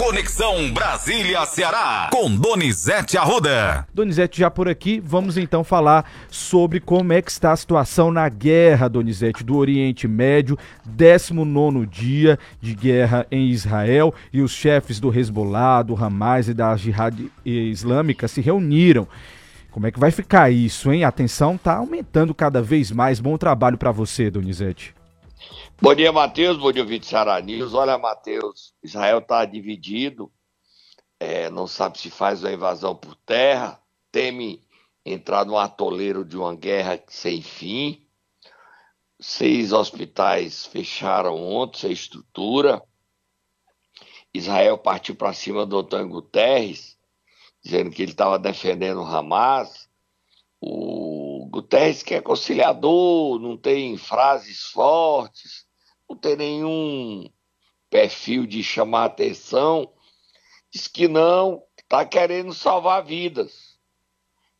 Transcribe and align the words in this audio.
Conexão 0.00 0.72
Brasília-Ceará, 0.72 2.08
com 2.10 2.34
Donizete 2.34 3.18
Arruda. 3.18 3.86
Donizete 3.92 4.40
já 4.40 4.50
por 4.50 4.66
aqui, 4.66 4.98
vamos 4.98 5.36
então 5.36 5.62
falar 5.62 6.10
sobre 6.30 6.80
como 6.80 7.12
é 7.12 7.20
que 7.20 7.30
está 7.30 7.52
a 7.52 7.56
situação 7.56 8.10
na 8.10 8.26
guerra, 8.26 8.88
Donizete, 8.88 9.44
do 9.44 9.58
Oriente 9.58 10.08
Médio, 10.08 10.56
19 10.86 11.84
dia 11.84 12.38
de 12.62 12.74
guerra 12.74 13.26
em 13.30 13.50
Israel, 13.50 14.14
e 14.32 14.40
os 14.40 14.52
chefes 14.52 14.98
do 14.98 15.14
Hezbollah, 15.14 15.82
do 15.82 16.02
Hamas 16.02 16.48
e 16.48 16.54
da 16.54 16.74
Jihad 16.78 17.14
Islâmica 17.44 18.26
se 18.26 18.40
reuniram. 18.40 19.06
Como 19.70 19.86
é 19.86 19.90
que 19.90 20.00
vai 20.00 20.10
ficar 20.10 20.50
isso, 20.50 20.90
hein? 20.90 21.04
A 21.04 21.12
tensão 21.12 21.56
está 21.56 21.74
aumentando 21.74 22.34
cada 22.34 22.62
vez 22.62 22.90
mais. 22.90 23.20
Bom 23.20 23.36
trabalho 23.36 23.76
para 23.76 23.92
você, 23.92 24.30
Donizete. 24.30 24.94
Bom 25.82 25.94
dia, 25.94 26.12
Matheus. 26.12 26.58
Bom 26.58 26.70
dia, 26.70 26.84
Vítor 26.84 27.08
Ceará. 27.08 27.42
Olha, 27.72 27.96
Matheus, 27.96 28.74
Israel 28.82 29.20
está 29.20 29.46
dividido, 29.46 30.30
é, 31.18 31.48
não 31.48 31.66
sabe 31.66 31.98
se 31.98 32.10
faz 32.10 32.44
uma 32.44 32.52
invasão 32.52 32.94
por 32.94 33.14
terra, 33.16 33.82
teme 34.12 34.62
entrar 35.06 35.46
num 35.46 35.56
atoleiro 35.56 36.22
de 36.22 36.36
uma 36.36 36.54
guerra 36.54 37.02
sem 37.08 37.40
fim. 37.40 38.06
Seis 39.18 39.72
hospitais 39.72 40.66
fecharam 40.66 41.42
ontem, 41.42 41.78
sem 41.78 41.92
estrutura. 41.92 42.82
Israel 44.34 44.76
partiu 44.76 45.16
para 45.16 45.32
cima 45.32 45.64
do 45.64 45.78
Antônio 45.78 46.10
Guterres, 46.10 46.98
dizendo 47.64 47.90
que 47.90 48.02
ele 48.02 48.12
estava 48.12 48.38
defendendo 48.38 49.00
o 49.00 49.06
Hamas. 49.06 49.88
O 50.60 51.48
Guterres 51.50 52.02
que 52.02 52.14
é 52.14 52.20
conciliador, 52.20 53.38
não 53.38 53.56
tem 53.56 53.96
frases 53.96 54.64
fortes, 54.64 55.69
não 56.10 56.16
tem 56.16 56.36
nenhum 56.36 57.30
perfil 57.88 58.46
de 58.46 58.62
chamar 58.62 59.04
atenção, 59.04 59.92
diz 60.70 60.88
que 60.88 61.06
não, 61.06 61.62
está 61.78 62.04
querendo 62.04 62.52
salvar 62.52 63.04
vidas. 63.04 63.78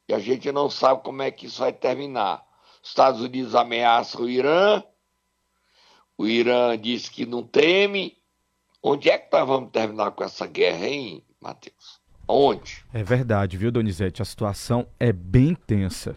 E 0.08 0.14
a 0.14 0.18
gente 0.18 0.50
não 0.52 0.70
sabe 0.70 1.02
como 1.02 1.22
é 1.22 1.30
que 1.30 1.46
isso 1.46 1.60
vai 1.60 1.72
terminar. 1.72 2.44
Os 2.82 2.90
Estados 2.90 3.20
Unidos 3.20 3.54
ameaçam 3.54 4.22
o 4.22 4.28
Irã, 4.28 4.82
o 6.16 6.26
Irã 6.26 6.78
diz 6.78 7.08
que 7.08 7.26
não 7.26 7.42
teme. 7.42 8.16
Onde 8.82 9.10
é 9.10 9.18
que 9.18 9.30
nós 9.36 9.46
vamos 9.46 9.70
terminar 9.70 10.10
com 10.12 10.24
essa 10.24 10.46
guerra, 10.46 10.86
hein, 10.86 11.24
Matheus? 11.40 12.00
Onde? 12.26 12.84
É 12.94 13.02
verdade, 13.02 13.56
viu, 13.56 13.70
Donizete? 13.70 14.22
A 14.22 14.24
situação 14.24 14.86
é 14.98 15.12
bem 15.12 15.54
tensa. 15.54 16.16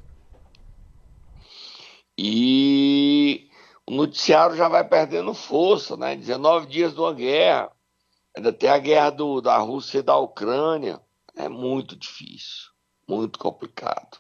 E 2.17 3.49
o 3.85 3.91
noticiário 3.91 4.55
já 4.55 4.67
vai 4.67 4.87
perdendo 4.87 5.33
força, 5.33 5.97
né? 5.97 6.15
19 6.15 6.67
dias 6.67 6.93
de 6.93 6.99
uma 6.99 7.13
guerra. 7.13 7.71
Ainda 8.35 8.51
tem 8.51 8.69
a 8.69 8.77
guerra 8.77 9.09
do, 9.09 9.41
da 9.41 9.57
Rússia 9.57 9.99
e 9.99 10.03
da 10.03 10.17
Ucrânia. 10.17 11.01
É 11.35 11.49
muito 11.49 11.95
difícil, 11.95 12.71
muito 13.07 13.37
complicado. 13.37 14.19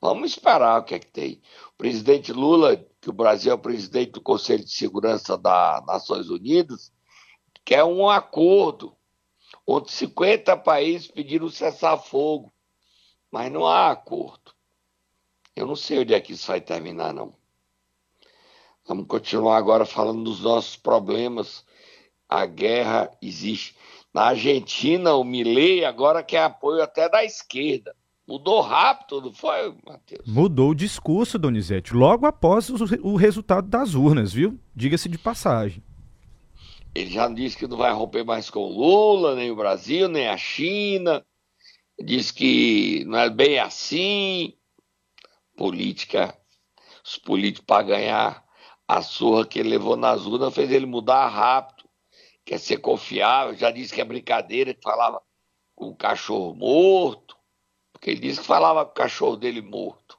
Vamos 0.00 0.32
esperar 0.32 0.80
o 0.80 0.84
que 0.84 0.94
é 0.94 0.98
que 0.98 1.10
tem. 1.10 1.40
O 1.74 1.76
presidente 1.78 2.32
Lula, 2.32 2.76
que 3.00 3.10
o 3.10 3.12
Brasil 3.12 3.52
é 3.52 3.54
o 3.54 3.58
presidente 3.58 4.12
do 4.12 4.20
Conselho 4.20 4.64
de 4.64 4.72
Segurança 4.72 5.38
das 5.38 5.84
Nações 5.86 6.28
Unidas, 6.28 6.92
quer 7.64 7.84
um 7.84 8.08
acordo 8.08 8.96
onde 9.66 9.92
50 9.92 10.56
países 10.56 11.06
pediram 11.06 11.48
cessar-fogo, 11.48 12.52
mas 13.30 13.52
não 13.52 13.66
há 13.66 13.90
acordo. 13.90 14.52
Eu 15.54 15.66
não 15.66 15.76
sei 15.76 16.00
onde 16.00 16.14
é 16.14 16.20
que 16.20 16.32
isso 16.32 16.48
vai 16.48 16.60
terminar, 16.60 17.12
não. 17.12 17.34
Vamos 18.86 19.06
continuar 19.06 19.56
agora 19.56 19.84
falando 19.84 20.24
dos 20.24 20.40
nossos 20.40 20.76
problemas. 20.76 21.64
A 22.28 22.46
guerra 22.46 23.10
existe. 23.20 23.76
Na 24.12 24.24
Argentina, 24.24 25.14
o 25.14 25.24
Milei 25.24 25.84
agora 25.84 26.22
quer 26.22 26.42
apoio 26.42 26.82
até 26.82 27.08
da 27.08 27.24
esquerda. 27.24 27.94
Mudou 28.26 28.60
rápido, 28.60 29.20
não 29.20 29.32
foi, 29.32 29.74
Matheus? 29.86 30.26
Mudou 30.26 30.70
o 30.70 30.74
discurso, 30.74 31.38
Donizete, 31.38 31.94
logo 31.94 32.24
após 32.26 32.70
o, 32.70 32.76
o 33.02 33.16
resultado 33.16 33.68
das 33.68 33.94
urnas, 33.94 34.32
viu? 34.32 34.58
Diga-se 34.74 35.08
de 35.08 35.18
passagem. 35.18 35.82
Ele 36.94 37.10
já 37.10 37.28
disse 37.28 37.56
que 37.56 37.66
não 37.66 37.76
vai 37.76 37.92
romper 37.92 38.24
mais 38.24 38.50
com 38.50 38.60
o 38.60 38.68
Lula, 38.68 39.34
nem 39.34 39.50
o 39.50 39.56
Brasil, 39.56 40.08
nem 40.08 40.28
a 40.28 40.36
China. 40.36 41.24
Diz 41.98 42.30
que 42.30 43.04
não 43.06 43.18
é 43.18 43.30
bem 43.30 43.58
assim. 43.58 44.54
Política, 45.56 46.36
os 47.04 47.16
políticos 47.18 47.64
para 47.66 47.82
ganhar 47.82 48.41
a 48.92 49.00
surra 49.00 49.46
que 49.46 49.58
ele 49.58 49.70
levou 49.70 49.96
nas 49.96 50.26
urnas 50.26 50.54
fez 50.54 50.70
ele 50.70 50.84
mudar 50.84 51.26
rápido, 51.26 51.88
quer 52.44 52.58
ser 52.58 52.76
confiável, 52.76 53.56
já 53.56 53.70
disse 53.70 53.94
que 53.94 54.02
é 54.02 54.04
brincadeira, 54.04 54.74
que 54.74 54.82
falava 54.82 55.22
com 55.74 55.88
o 55.88 55.96
cachorro 55.96 56.54
morto, 56.54 57.34
porque 57.90 58.10
ele 58.10 58.20
disse 58.20 58.40
que 58.40 58.46
falava 58.46 58.84
com 58.84 58.90
o 58.90 58.94
cachorro 58.94 59.36
dele 59.36 59.62
morto. 59.62 60.18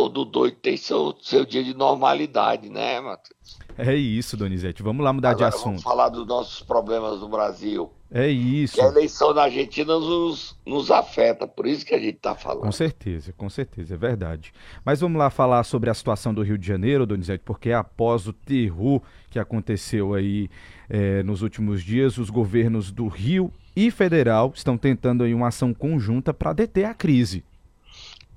Todo 0.00 0.24
doido 0.24 0.56
tem 0.56 0.78
seu, 0.78 1.14
seu 1.20 1.44
dia 1.44 1.62
de 1.62 1.74
normalidade, 1.74 2.70
né, 2.70 2.98
Matheus? 3.02 3.58
É 3.76 3.94
isso, 3.94 4.34
Donizete. 4.34 4.82
Vamos 4.82 5.04
lá 5.04 5.12
mudar 5.12 5.32
Agora 5.32 5.50
de 5.50 5.54
assunto. 5.54 5.66
Vamos 5.66 5.82
falar 5.82 6.08
dos 6.08 6.26
nossos 6.26 6.62
problemas 6.62 7.20
no 7.20 7.28
Brasil. 7.28 7.92
É 8.10 8.26
isso. 8.26 8.76
Que 8.76 8.80
a 8.80 8.86
eleição 8.86 9.34
na 9.34 9.42
Argentina 9.42 9.92
nos, 9.92 10.56
nos 10.64 10.90
afeta, 10.90 11.46
por 11.46 11.66
isso 11.66 11.84
que 11.84 11.94
a 11.94 11.98
gente 11.98 12.16
está 12.16 12.34
falando. 12.34 12.62
Com 12.62 12.72
certeza, 12.72 13.34
com 13.36 13.50
certeza, 13.50 13.92
é 13.92 13.96
verdade. 13.98 14.54
Mas 14.82 15.00
vamos 15.00 15.18
lá 15.18 15.28
falar 15.28 15.64
sobre 15.64 15.90
a 15.90 15.94
situação 15.94 16.32
do 16.32 16.40
Rio 16.42 16.56
de 16.56 16.66
Janeiro, 16.66 17.04
Donizete, 17.04 17.42
porque 17.44 17.70
após 17.70 18.26
o 18.26 18.32
terror 18.32 19.02
que 19.30 19.38
aconteceu 19.38 20.14
aí 20.14 20.48
é, 20.88 21.22
nos 21.22 21.42
últimos 21.42 21.84
dias, 21.84 22.16
os 22.16 22.30
governos 22.30 22.90
do 22.90 23.06
Rio 23.06 23.52
e 23.76 23.90
Federal 23.90 24.50
estão 24.54 24.78
tentando 24.78 25.24
aí 25.24 25.34
uma 25.34 25.48
ação 25.48 25.74
conjunta 25.74 26.32
para 26.32 26.54
deter 26.54 26.86
a 26.86 26.94
crise. 26.94 27.44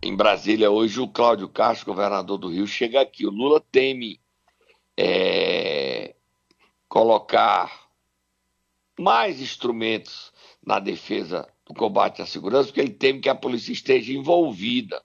Em 0.05 0.13
Brasília, 0.17 0.69
hoje, 0.69 0.99
o 0.99 1.07
Cláudio 1.07 1.47
Castro, 1.47 1.85
governador 1.85 2.37
do 2.37 2.49
Rio, 2.49 2.67
chega 2.67 2.99
aqui. 2.99 3.25
O 3.25 3.29
Lula 3.29 3.61
teme 3.71 4.19
é, 4.97 6.13
colocar 6.89 7.87
mais 8.99 9.39
instrumentos 9.39 10.33
na 10.61 10.77
defesa 10.77 11.47
do 11.65 11.73
combate 11.73 12.21
à 12.21 12.25
segurança, 12.25 12.67
porque 12.67 12.81
ele 12.81 12.91
teme 12.91 13.21
que 13.21 13.29
a 13.29 13.35
polícia 13.35 13.71
esteja 13.71 14.11
envolvida. 14.11 15.01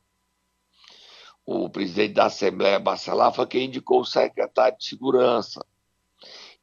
O 1.47 1.70
presidente 1.70 2.15
da 2.15 2.26
Assembleia, 2.26 2.80
Bacelar, 2.80 3.32
foi 3.32 3.47
quem 3.47 3.66
indicou 3.66 4.00
o 4.00 4.04
secretário 4.04 4.78
de 4.78 4.84
Segurança. 4.84 5.65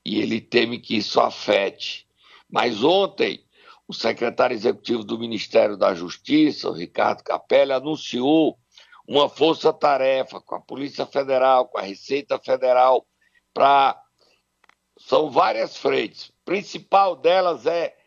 E 0.03 0.19
ele 0.19 0.41
teme 0.41 0.77
que 0.77 0.97
isso 0.97 1.21
afete. 1.21 2.05
Mas 2.49 2.83
ontem, 2.83 3.45
o 3.87 3.93
secretário 3.93 4.55
executivo 4.55 5.03
do 5.03 5.19
Ministério 5.19 5.77
da 5.77 5.93
Justiça, 5.93 6.69
o 6.69 6.73
Ricardo 6.73 7.23
Capelli, 7.23 7.71
anunciou 7.71 8.57
uma 9.07 9.29
força-tarefa 9.29 10.41
com 10.41 10.55
a 10.55 10.61
Polícia 10.61 11.05
Federal, 11.05 11.67
com 11.67 11.77
a 11.77 11.83
Receita 11.83 12.39
Federal, 12.39 13.05
para. 13.53 14.01
São 14.97 15.29
várias 15.29 15.75
frentes 15.75 16.31
principal 16.45 17.15
delas 17.15 17.65
é 17.65 17.97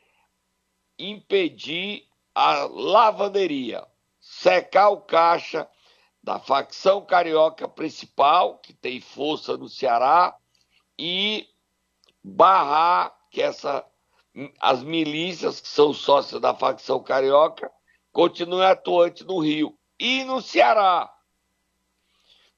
impedir 0.98 2.06
a 2.34 2.64
lavanderia, 2.64 3.84
secar 4.20 4.90
o 4.90 5.00
caixa 5.00 5.68
da 6.22 6.38
facção 6.38 7.04
carioca 7.04 7.68
principal, 7.68 8.58
que 8.58 8.72
tem 8.72 9.00
força 9.00 9.56
no 9.56 9.68
Ceará, 9.68 10.36
e 10.98 11.48
barrar 12.22 13.14
que 13.30 13.42
essa, 13.42 13.84
as 14.60 14.82
milícias, 14.82 15.60
que 15.60 15.68
são 15.68 15.92
sócias 15.92 16.40
da 16.40 16.54
facção 16.54 17.02
carioca, 17.02 17.70
continuem 18.12 18.66
atuantes 18.66 19.26
no 19.26 19.38
Rio 19.38 19.76
e 19.98 20.24
no 20.24 20.40
Ceará. 20.40 21.12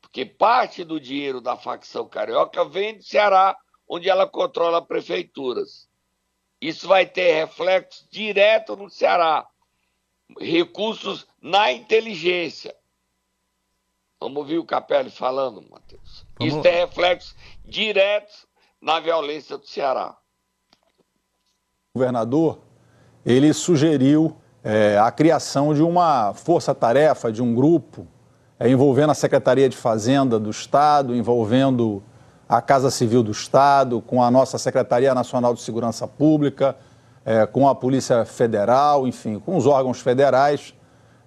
Porque 0.00 0.24
parte 0.26 0.84
do 0.84 1.00
dinheiro 1.00 1.40
da 1.40 1.56
facção 1.56 2.08
carioca 2.08 2.64
vem 2.64 2.96
do 2.96 3.02
Ceará 3.02 3.56
onde 3.88 4.08
ela 4.08 4.26
controla 4.26 4.84
prefeituras. 4.84 5.88
Isso 6.60 6.86
vai 6.86 7.06
ter 7.06 7.32
reflexo 7.32 8.06
direto 8.10 8.76
no 8.76 8.90
Ceará. 8.90 9.48
Recursos 10.38 11.26
na 11.40 11.72
inteligência. 11.72 12.76
Vamos 14.20 14.36
ouvir 14.36 14.58
o 14.58 14.66
Capelli 14.66 15.10
falando, 15.10 15.66
Matheus. 15.68 16.26
Vamos... 16.38 16.52
Isso 16.52 16.62
tem 16.62 16.74
reflexos 16.74 17.34
diretos 17.64 18.46
na 18.80 19.00
violência 19.00 19.56
do 19.56 19.66
Ceará. 19.66 20.19
Governador, 21.92 22.60
ele 23.26 23.52
sugeriu 23.52 24.36
é, 24.62 24.96
a 24.96 25.10
criação 25.10 25.74
de 25.74 25.82
uma 25.82 26.32
força-tarefa, 26.34 27.32
de 27.32 27.42
um 27.42 27.52
grupo, 27.52 28.06
é, 28.60 28.68
envolvendo 28.68 29.10
a 29.10 29.14
Secretaria 29.14 29.68
de 29.68 29.76
Fazenda 29.76 30.38
do 30.38 30.50
Estado, 30.50 31.16
envolvendo 31.16 32.00
a 32.48 32.62
Casa 32.62 32.92
Civil 32.92 33.24
do 33.24 33.32
Estado, 33.32 34.00
com 34.00 34.22
a 34.22 34.30
nossa 34.30 34.56
Secretaria 34.56 35.12
Nacional 35.12 35.52
de 35.52 35.62
Segurança 35.62 36.06
Pública, 36.06 36.76
é, 37.24 37.44
com 37.44 37.68
a 37.68 37.74
Polícia 37.74 38.24
Federal, 38.24 39.04
enfim, 39.04 39.40
com 39.40 39.56
os 39.56 39.66
órgãos 39.66 40.00
federais, 40.00 40.72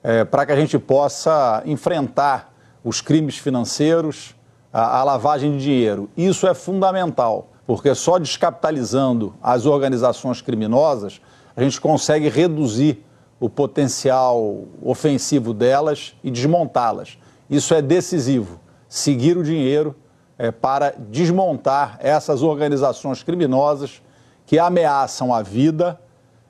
é, 0.01 0.23
para 0.23 0.45
que 0.45 0.53
a 0.53 0.55
gente 0.55 0.79
possa 0.79 1.61
enfrentar 1.65 2.53
os 2.85 3.01
crimes 3.01 3.37
financeiros, 3.37 4.33
a, 4.71 4.99
a 4.99 5.03
lavagem 5.03 5.57
de 5.57 5.61
dinheiro. 5.61 6.09
Isso 6.15 6.47
é 6.47 6.53
fundamental 6.53 7.49
porque 7.65 7.93
só 7.95 8.19
descapitalizando 8.19 9.33
as 9.41 9.65
organizações 9.65 10.41
criminosas 10.41 11.21
a 11.55 11.61
gente 11.61 11.79
consegue 11.79 12.29
reduzir 12.29 13.03
o 13.39 13.49
potencial 13.49 14.63
ofensivo 14.81 15.53
delas 15.53 16.15
e 16.23 16.31
desmontá-las. 16.31 17.17
Isso 17.49 17.73
é 17.73 17.81
decisivo. 17.81 18.59
Seguir 18.87 19.37
o 19.37 19.43
dinheiro 19.43 19.95
é, 20.37 20.51
para 20.51 20.93
desmontar 20.97 21.97
essas 21.99 22.41
organizações 22.41 23.21
criminosas 23.21 24.01
que 24.45 24.57
ameaçam 24.57 25.33
a 25.33 25.41
vida, 25.41 25.99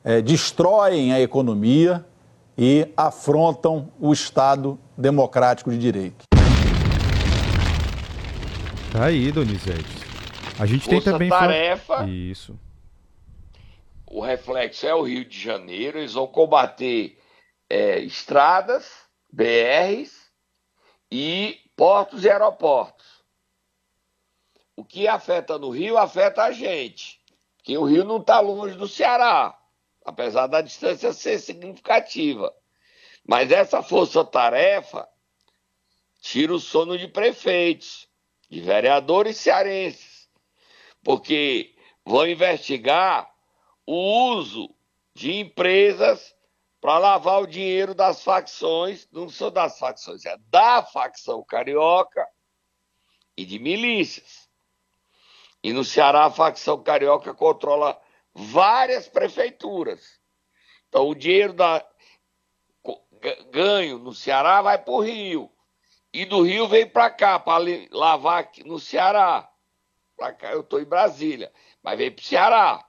é, 0.04 0.21
destroem 0.21 1.13
a 1.13 1.19
economia 1.19 2.06
e 2.57 2.88
afrontam 2.95 3.89
o 4.00 4.13
Estado 4.13 4.77
democrático 4.98 5.71
de 5.71 5.77
direito. 5.77 6.25
Tá 8.92 9.06
aí, 9.06 9.31
Donizete. 9.31 10.03
A 10.63 10.65
gente 10.65 10.86
Força 10.86 11.01
tem 11.01 11.12
também. 11.12 11.30
tarefa. 11.30 12.06
Isso. 12.07 12.57
O 14.07 14.21
reflexo 14.21 14.88
é 14.88 14.95
o 14.95 15.01
Rio 15.01 15.25
de 15.25 15.38
Janeiro. 15.38 15.98
Eles 15.98 16.13
vão 16.13 16.25
combater 16.25 17.19
é, 17.69 18.00
estradas, 18.00 18.89
BRs 19.30 20.31
e 21.12 21.60
portos 21.75 22.24
e 22.24 22.30
aeroportos. 22.30 23.06
O 24.74 24.86
que 24.86 25.06
afeta 25.06 25.57
no 25.57 25.69
Rio 25.69 25.98
afeta 25.98 26.44
a 26.44 26.51
gente, 26.54 27.19
que 27.62 27.77
o 27.77 27.83
Rio 27.83 28.06
não 28.06 28.21
está 28.21 28.39
longe 28.39 28.77
do 28.77 28.88
Ceará, 28.88 29.60
apesar 30.06 30.48
da 30.48 30.62
distância 30.62 31.12
ser 31.12 31.39
significativa. 31.39 32.54
Mas 33.27 33.51
essa 33.51 33.83
força-tarefa 33.83 35.10
tira 36.21 36.54
o 36.54 36.60
sono 36.60 36.98
de 36.98 37.10
prefeitos, 37.10 38.07
de 38.50 38.62
vereadores 38.62 39.36
cearenses, 39.36 40.12
porque 41.04 41.76
vão 42.06 42.28
investigar 42.28 43.30
o 43.86 44.32
uso 44.36 44.74
de 45.14 45.34
empresas 45.40 46.34
para 46.80 46.98
lavar 46.98 47.42
o 47.42 47.48
dinheiro 47.48 47.94
das 47.94 48.24
facções, 48.24 49.08
não 49.12 49.30
são 49.30 49.52
das 49.52 49.80
facções, 49.80 50.26
é 50.26 50.38
da 50.50 50.84
facção 50.84 51.44
carioca 51.44 52.28
e 53.38 53.46
de 53.46 53.60
milícias. 53.60 54.50
E 55.64 55.72
no 55.72 55.86
Ceará, 55.86 56.26
a 56.26 56.32
facção 56.32 56.84
carioca 56.84 57.34
controla 57.34 58.00
várias 58.34 59.08
prefeituras. 59.08 60.20
Então, 60.90 61.08
o 61.08 61.16
dinheiro 61.16 61.54
da, 61.54 61.86
ganho 63.50 63.98
no 64.00 64.14
Ceará 64.14 64.62
vai 64.62 64.78
para 64.78 64.94
o 64.94 65.02
Rio. 65.02 65.50
E 66.12 66.26
do 66.26 66.42
Rio 66.42 66.68
vem 66.68 66.88
para 66.88 67.10
cá, 67.10 67.40
para 67.40 67.64
lavar 67.92 68.52
no 68.66 68.80
Ceará. 68.80 69.50
Para 70.18 70.33
cá, 70.33 70.51
eu 70.51 70.62
estou 70.62 70.80
em 70.80 70.86
Brasília. 70.86 71.51
Mas 71.83 71.98
vem 71.98 72.12
para 72.12 72.21
o 72.21 72.25
Ceará. 72.25 72.86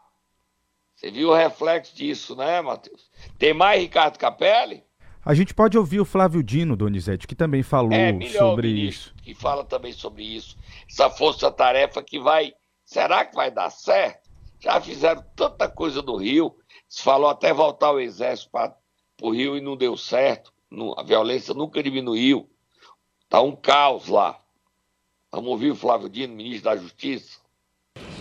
Você 0.95 1.11
viu 1.11 1.31
o 1.31 1.35
reflexo 1.35 1.95
disso, 1.95 2.37
né, 2.37 2.61
Matheus? 2.61 3.11
Tem 3.39 3.53
mais 3.53 3.81
Ricardo 3.81 4.19
Capelli? 4.19 4.85
A 5.25 5.35
gente 5.35 5.55
pode 5.55 5.77
ouvir 5.79 6.01
o 6.01 6.05
Flávio 6.05 6.43
Dino, 6.43 6.77
Donizete, 6.77 7.27
que 7.27 7.35
também 7.35 7.63
falou 7.63 7.93
é, 7.93 8.13
sobre 8.29 8.69
isso. 8.69 9.15
Que 9.23 9.35
fala 9.35 9.65
também 9.65 9.93
sobre 9.93 10.23
isso. 10.23 10.57
Essa 10.89 11.09
força-tarefa 11.09 12.03
que 12.03 12.19
vai 12.19 12.55
Será 12.85 13.25
que 13.25 13.35
vai 13.35 13.51
dar 13.51 13.71
certo? 13.71 14.31
Já 14.61 14.81
fizeram 14.81 15.25
tanta 15.35 15.69
coisa 15.69 16.03
no 16.03 16.17
Rio, 16.17 16.55
se 16.89 17.03
falou 17.03 17.29
até 17.29 17.53
voltar 17.53 17.91
o 17.91 18.01
exército 18.01 18.51
para 18.51 18.77
o 19.23 19.31
Rio 19.31 19.57
e 19.57 19.61
não 19.61 19.77
deu 19.77 19.97
certo. 19.97 20.53
a 20.97 21.03
violência 21.03 21.55
nunca 21.55 21.83
diminuiu. 21.83 22.49
Está 23.23 23.41
um 23.41 23.57
caos 23.57 24.09
lá. 24.09 24.39
Vamos 25.35 25.51
ouvir 25.51 25.73
o 25.73 25.75
Flávio 25.75 26.09
Dino, 26.09 26.33
ministro 26.33 26.71
da 26.71 26.77
Justiça. 26.77 27.39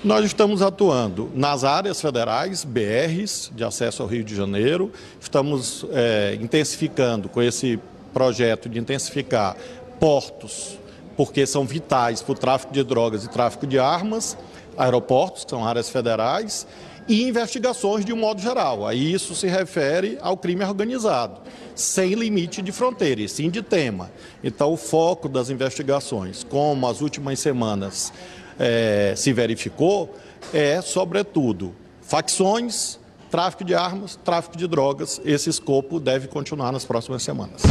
Nós 0.03 0.25
estamos 0.25 0.63
atuando 0.63 1.29
nas 1.35 1.63
áreas 1.63 2.01
federais, 2.01 2.63
BRs, 2.63 3.51
de 3.53 3.63
acesso 3.63 4.01
ao 4.01 4.09
Rio 4.09 4.23
de 4.23 4.35
Janeiro. 4.35 4.91
Estamos 5.21 5.85
é, 5.91 6.35
intensificando 6.41 7.29
com 7.29 7.39
esse 7.39 7.79
projeto 8.11 8.67
de 8.67 8.79
intensificar 8.79 9.55
portos, 9.99 10.79
porque 11.15 11.45
são 11.45 11.65
vitais 11.65 12.23
para 12.23 12.31
o 12.31 12.35
tráfico 12.35 12.73
de 12.73 12.83
drogas 12.83 13.23
e 13.23 13.29
tráfico 13.29 13.67
de 13.67 13.77
armas 13.77 14.35
aeroportos, 14.75 15.43
que 15.43 15.51
são 15.51 15.63
áreas 15.63 15.89
federais, 15.89 16.65
e 17.07 17.23
investigações 17.23 18.05
de 18.05 18.13
um 18.13 18.17
modo 18.17 18.41
geral. 18.41 18.87
Aí 18.87 19.13
isso 19.13 19.35
se 19.35 19.47
refere 19.47 20.17
ao 20.21 20.37
crime 20.37 20.63
organizado, 20.63 21.41
sem 21.75 22.13
limite 22.13 22.61
de 22.61 22.71
fronteira, 22.71 23.21
e 23.21 23.29
sim 23.29 23.49
de 23.49 23.61
tema. 23.61 24.11
Então, 24.43 24.71
o 24.71 24.77
foco 24.77 25.27
das 25.27 25.49
investigações, 25.49 26.43
como 26.43 26.87
as 26.87 27.01
últimas 27.01 27.39
semanas 27.39 28.13
é, 28.59 29.13
se 29.15 29.33
verificou, 29.33 30.15
é, 30.53 30.81
sobretudo, 30.81 31.73
facções, 32.01 32.99
tráfico 33.29 33.63
de 33.63 33.73
armas, 33.73 34.19
tráfico 34.23 34.55
de 34.55 34.67
drogas. 34.67 35.19
Esse 35.25 35.49
escopo 35.49 35.99
deve 35.99 36.27
continuar 36.27 36.71
nas 36.71 36.85
próximas 36.85 37.23
semanas. 37.23 37.63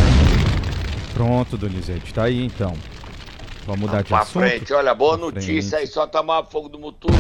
Pronto, 1.15 1.57
Donizete, 1.57 2.13
tá 2.13 2.25
aí 2.25 2.45
então. 2.45 2.75
Vamos 3.65 3.83
mudar 3.83 4.03
de 4.03 4.13
assunto? 4.13 4.43
frente. 4.43 4.73
Olha, 4.73 4.95
boa 4.95 5.17
pra 5.17 5.27
notícia 5.27 5.71
frente. 5.71 5.75
aí, 5.77 5.87
só 5.87 6.07
tomar 6.07 6.45
fogo 6.47 6.69
do 6.69 6.79
motor. 6.79 7.13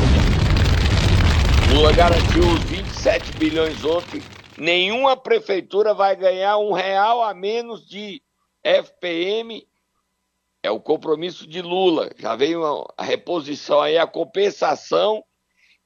Lula 1.72 1.90
garantiu 1.90 2.42
os 2.42 2.62
27 2.64 3.32
bilhões 3.38 3.82
ontem. 3.82 4.20
Nenhuma 4.58 5.16
prefeitura 5.16 5.94
vai 5.94 6.14
ganhar 6.14 6.58
um 6.58 6.72
real 6.72 7.22
a 7.22 7.32
menos 7.32 7.88
de 7.88 8.22
FPM. 8.62 9.66
É 10.62 10.70
o 10.70 10.78
compromisso 10.78 11.46
de 11.46 11.62
Lula. 11.62 12.10
Já 12.18 12.36
veio 12.36 12.86
a 12.94 13.02
reposição 13.02 13.80
aí, 13.80 13.96
a 13.96 14.06
compensação 14.06 15.24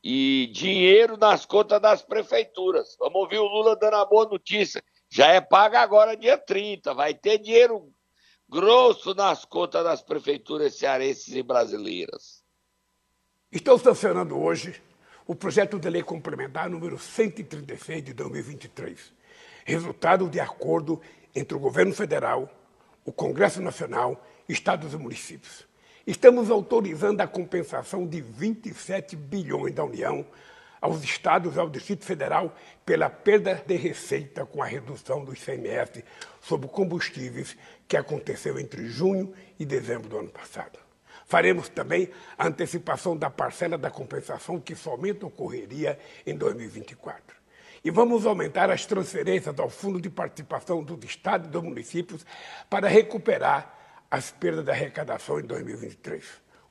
e 0.02 0.50
dinheiro 0.52 1.16
nas 1.16 1.46
contas 1.46 1.80
das 1.80 2.02
prefeituras. 2.02 2.96
Vamos 2.98 3.22
ouvir 3.22 3.38
o 3.38 3.46
Lula 3.46 3.76
dando 3.76 3.94
a 3.94 4.04
boa 4.04 4.26
notícia. 4.26 4.82
Já 5.08 5.28
é 5.28 5.40
paga 5.40 5.80
agora 5.80 6.16
dia 6.16 6.36
30. 6.36 6.92
Vai 6.94 7.14
ter 7.14 7.38
dinheiro 7.38 7.92
grosso 8.48 9.14
nas 9.14 9.44
contas 9.44 9.84
das 9.84 10.02
prefeituras 10.02 10.74
cearenses 10.74 11.32
e 11.32 11.44
brasileiras. 11.44 12.42
Estou 13.52 13.78
sancionando 13.78 14.36
hoje 14.36 14.82
o 15.26 15.34
projeto 15.34 15.78
de 15.78 15.90
lei 15.90 16.02
complementar 16.02 16.70
número 16.70 16.98
136 16.98 18.04
de 18.04 18.12
2023, 18.12 19.12
resultado 19.64 20.28
de 20.28 20.38
acordo 20.38 21.00
entre 21.34 21.56
o 21.56 21.60
governo 21.60 21.92
federal, 21.92 22.48
o 23.04 23.10
Congresso 23.10 23.60
Nacional, 23.60 24.24
estados 24.48 24.92
e 24.92 24.96
municípios. 24.96 25.66
Estamos 26.06 26.48
autorizando 26.48 27.20
a 27.20 27.26
compensação 27.26 28.06
de 28.06 28.20
27 28.20 29.16
bilhões 29.16 29.74
da 29.74 29.84
União 29.84 30.24
aos 30.80 31.02
estados 31.02 31.56
e 31.56 31.58
ao 31.58 31.68
Distrito 31.68 32.04
Federal 32.04 32.54
pela 32.84 33.10
perda 33.10 33.60
de 33.66 33.74
receita 33.74 34.46
com 34.46 34.62
a 34.62 34.66
redução 34.66 35.24
do 35.24 35.32
ICMS 35.32 36.04
sobre 36.40 36.68
combustíveis 36.68 37.56
que 37.88 37.96
aconteceu 37.96 38.60
entre 38.60 38.86
junho 38.86 39.34
e 39.58 39.64
dezembro 39.64 40.08
do 40.08 40.18
ano 40.18 40.30
passado. 40.30 40.85
Faremos 41.26 41.68
também 41.68 42.08
a 42.38 42.46
antecipação 42.46 43.16
da 43.16 43.28
parcela 43.28 43.76
da 43.76 43.90
compensação 43.90 44.60
que 44.60 44.76
somente 44.76 45.24
ocorreria 45.24 45.98
em 46.24 46.36
2024. 46.36 47.36
E 47.84 47.90
vamos 47.90 48.24
aumentar 48.24 48.70
as 48.70 48.86
transferências 48.86 49.58
ao 49.58 49.68
Fundo 49.68 50.00
de 50.00 50.08
Participação 50.08 50.82
dos 50.82 51.04
Estados 51.04 51.48
e 51.48 51.50
dos 51.50 51.62
Municípios 51.62 52.24
para 52.70 52.88
recuperar 52.88 53.76
as 54.08 54.30
perdas 54.30 54.64
da 54.64 54.72
arrecadação 54.72 55.40
em 55.40 55.42
2023. 55.42 56.24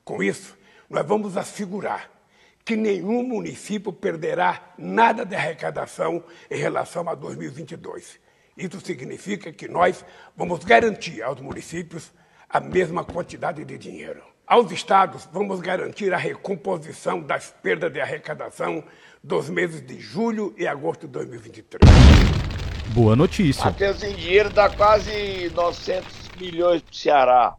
Com 0.06 0.24
isso, 0.24 0.58
nós 0.90 1.06
vamos 1.06 1.36
assegurar 1.36 2.10
que 2.64 2.78
nenhum 2.78 3.24
município 3.24 3.92
perderá 3.92 4.74
nada 4.78 5.26
de 5.26 5.36
arrecadação 5.36 6.24
em 6.50 6.58
relação 6.58 7.08
a 7.10 7.14
2022. 7.14 8.20
Isso 8.58 8.80
significa 8.80 9.52
que 9.52 9.68
nós 9.68 10.04
vamos 10.36 10.64
garantir 10.64 11.22
aos 11.22 11.42
municípios 11.42 12.12
a 12.50 12.60
mesma 12.62 13.04
quantidade 13.04 13.64
de 13.66 13.78
dinheiro. 13.78 14.35
Aos 14.48 14.72
estados, 14.72 15.28
vamos 15.32 15.60
garantir 15.60 16.14
a 16.14 16.18
recomposição 16.18 17.22
das 17.22 17.54
perdas 17.64 17.92
de 17.92 18.00
arrecadação 18.00 18.84
dos 19.24 19.50
meses 19.50 19.86
de 19.86 20.00
julho 20.00 20.54
e 20.58 20.68
agosto 20.68 21.08
de 21.08 21.14
2023. 21.14 21.82
Boa 22.94 23.16
notícia. 23.16 23.66
Matheus, 23.66 24.04
em 24.04 24.16
dinheiro 24.16 24.50
dá 24.50 24.70
quase 24.70 25.52
900 25.56 26.30
milhões 26.40 26.82
para 26.82 26.92
o 26.92 26.96
Ceará 26.96 27.56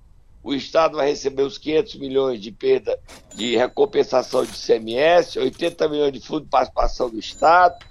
o 0.46 0.54
Estado 0.54 0.96
vai 0.96 1.08
receber 1.08 1.42
os 1.42 1.58
500 1.58 1.96
milhões 1.96 2.40
de 2.40 2.52
perda 2.52 2.96
de 3.34 3.56
recompensação 3.56 4.44
de 4.44 4.52
CMS, 4.52 5.34
80 5.34 5.88
milhões 5.88 6.12
de 6.12 6.20
fundo 6.20 6.42
de 6.42 6.48
participação 6.48 7.10
do 7.10 7.18
Estado 7.18 7.84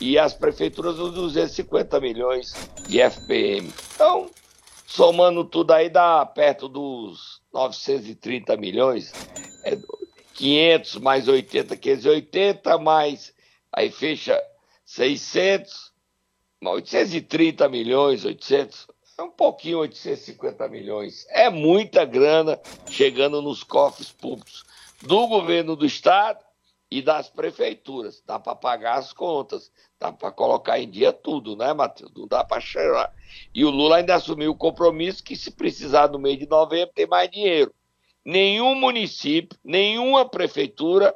e 0.00 0.16
as 0.16 0.32
prefeituras 0.32 1.00
os 1.00 1.12
250 1.12 1.98
milhões 1.98 2.54
de 2.86 3.00
FPM. 3.00 3.72
Então, 3.92 4.30
somando 4.86 5.44
tudo 5.44 5.72
aí, 5.72 5.90
dá 5.90 6.24
perto 6.24 6.68
dos 6.68 7.40
930 7.52 8.56
milhões. 8.56 9.12
É 9.64 9.76
500 10.34 10.96
mais 10.96 11.28
80, 11.28 11.76
580, 11.76 12.78
mais 12.78 13.34
aí 13.72 13.90
fecha 13.90 14.40
600, 14.84 15.92
830 16.62 17.68
milhões, 17.68 18.24
800, 18.24 18.86
é 19.18 19.22
um 19.22 19.30
pouquinho 19.30 19.78
850 19.78 20.68
milhões. 20.68 21.26
É 21.30 21.50
muita 21.50 22.04
grana 22.04 22.60
chegando 22.88 23.42
nos 23.42 23.62
cofres 23.62 24.10
públicos 24.12 24.64
do 25.02 25.26
governo 25.26 25.74
do 25.74 25.86
estado 25.86 26.45
e 26.90 27.02
das 27.02 27.28
prefeituras. 27.28 28.22
Dá 28.24 28.38
para 28.38 28.54
pagar 28.54 28.98
as 28.98 29.12
contas, 29.12 29.72
dá 29.98 30.12
para 30.12 30.30
colocar 30.30 30.78
em 30.78 30.88
dia 30.88 31.12
tudo, 31.12 31.56
né, 31.56 31.72
Matheus? 31.72 32.12
Não 32.14 32.26
dá 32.26 32.44
para 32.44 32.60
cheirar. 32.60 33.12
E 33.54 33.64
o 33.64 33.70
Lula 33.70 33.96
ainda 33.96 34.14
assumiu 34.14 34.52
o 34.52 34.56
compromisso 34.56 35.22
que, 35.22 35.36
se 35.36 35.50
precisar 35.50 36.08
no 36.08 36.18
mês 36.18 36.38
de 36.38 36.46
novembro, 36.46 36.94
tem 36.94 37.06
mais 37.06 37.30
dinheiro. 37.30 37.74
Nenhum 38.24 38.74
município, 38.74 39.58
nenhuma 39.64 40.28
prefeitura 40.28 41.14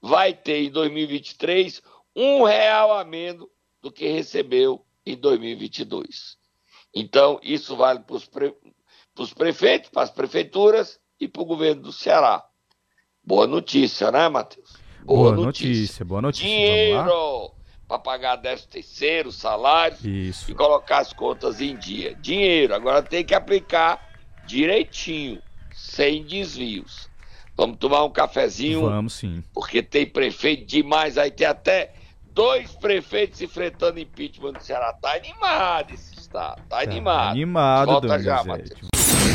vai 0.00 0.32
ter 0.32 0.64
em 0.64 0.70
2023 0.70 1.82
um 2.16 2.44
real 2.44 2.92
a 2.92 3.04
menos 3.04 3.46
do 3.82 3.90
que 3.90 4.08
recebeu 4.08 4.84
em 5.04 5.16
2022. 5.16 6.38
Então, 6.94 7.38
isso 7.42 7.76
vale 7.76 8.00
para 8.00 8.16
os 8.16 8.26
pre... 8.26 8.54
prefeitos, 9.36 9.90
para 9.90 10.02
as 10.02 10.10
prefeituras 10.10 11.00
e 11.18 11.28
para 11.28 11.42
o 11.42 11.46
governo 11.46 11.82
do 11.82 11.92
Ceará. 11.92 12.44
Boa 13.22 13.46
notícia, 13.46 14.10
né, 14.10 14.28
Matheus? 14.28 14.79
Boa, 15.04 15.32
boa 15.32 15.46
notícia. 15.46 15.68
notícia. 15.70 16.04
boa 16.04 16.22
notícia. 16.22 16.46
Dinheiro 16.48 17.52
para 17.90 17.98
pagar 17.98 18.36
10 18.36 18.66
terceiro, 18.66 19.32
salário 19.32 19.96
Isso. 20.04 20.48
e 20.48 20.54
colocar 20.54 20.98
as 20.98 21.12
contas 21.12 21.60
em 21.60 21.76
dia. 21.76 22.14
Dinheiro, 22.14 22.72
agora 22.72 23.02
tem 23.02 23.24
que 23.24 23.34
aplicar 23.34 24.00
direitinho, 24.46 25.42
sem 25.74 26.22
desvios. 26.22 27.10
Vamos 27.56 27.78
tomar 27.78 28.04
um 28.04 28.10
cafezinho? 28.10 28.82
Vamos 28.82 29.14
sim. 29.14 29.42
Porque 29.52 29.82
tem 29.82 30.06
prefeito 30.06 30.64
demais 30.66 31.18
aí, 31.18 31.32
tem 31.32 31.48
até 31.48 31.92
dois 32.32 32.70
prefeitos 32.76 33.40
enfrentando 33.42 33.98
impeachment 33.98 34.52
no 34.52 34.60
Ceará. 34.60 34.92
Tá 34.92 35.14
animado 35.14 35.92
esse 35.92 36.14
estado, 36.14 36.62
tá, 36.68 36.76
tá 36.76 36.82
animado. 36.82 37.32
Animado, 37.32 37.90
Volta 37.90 38.18
já, 38.20 38.44
Matheus. 38.44 38.89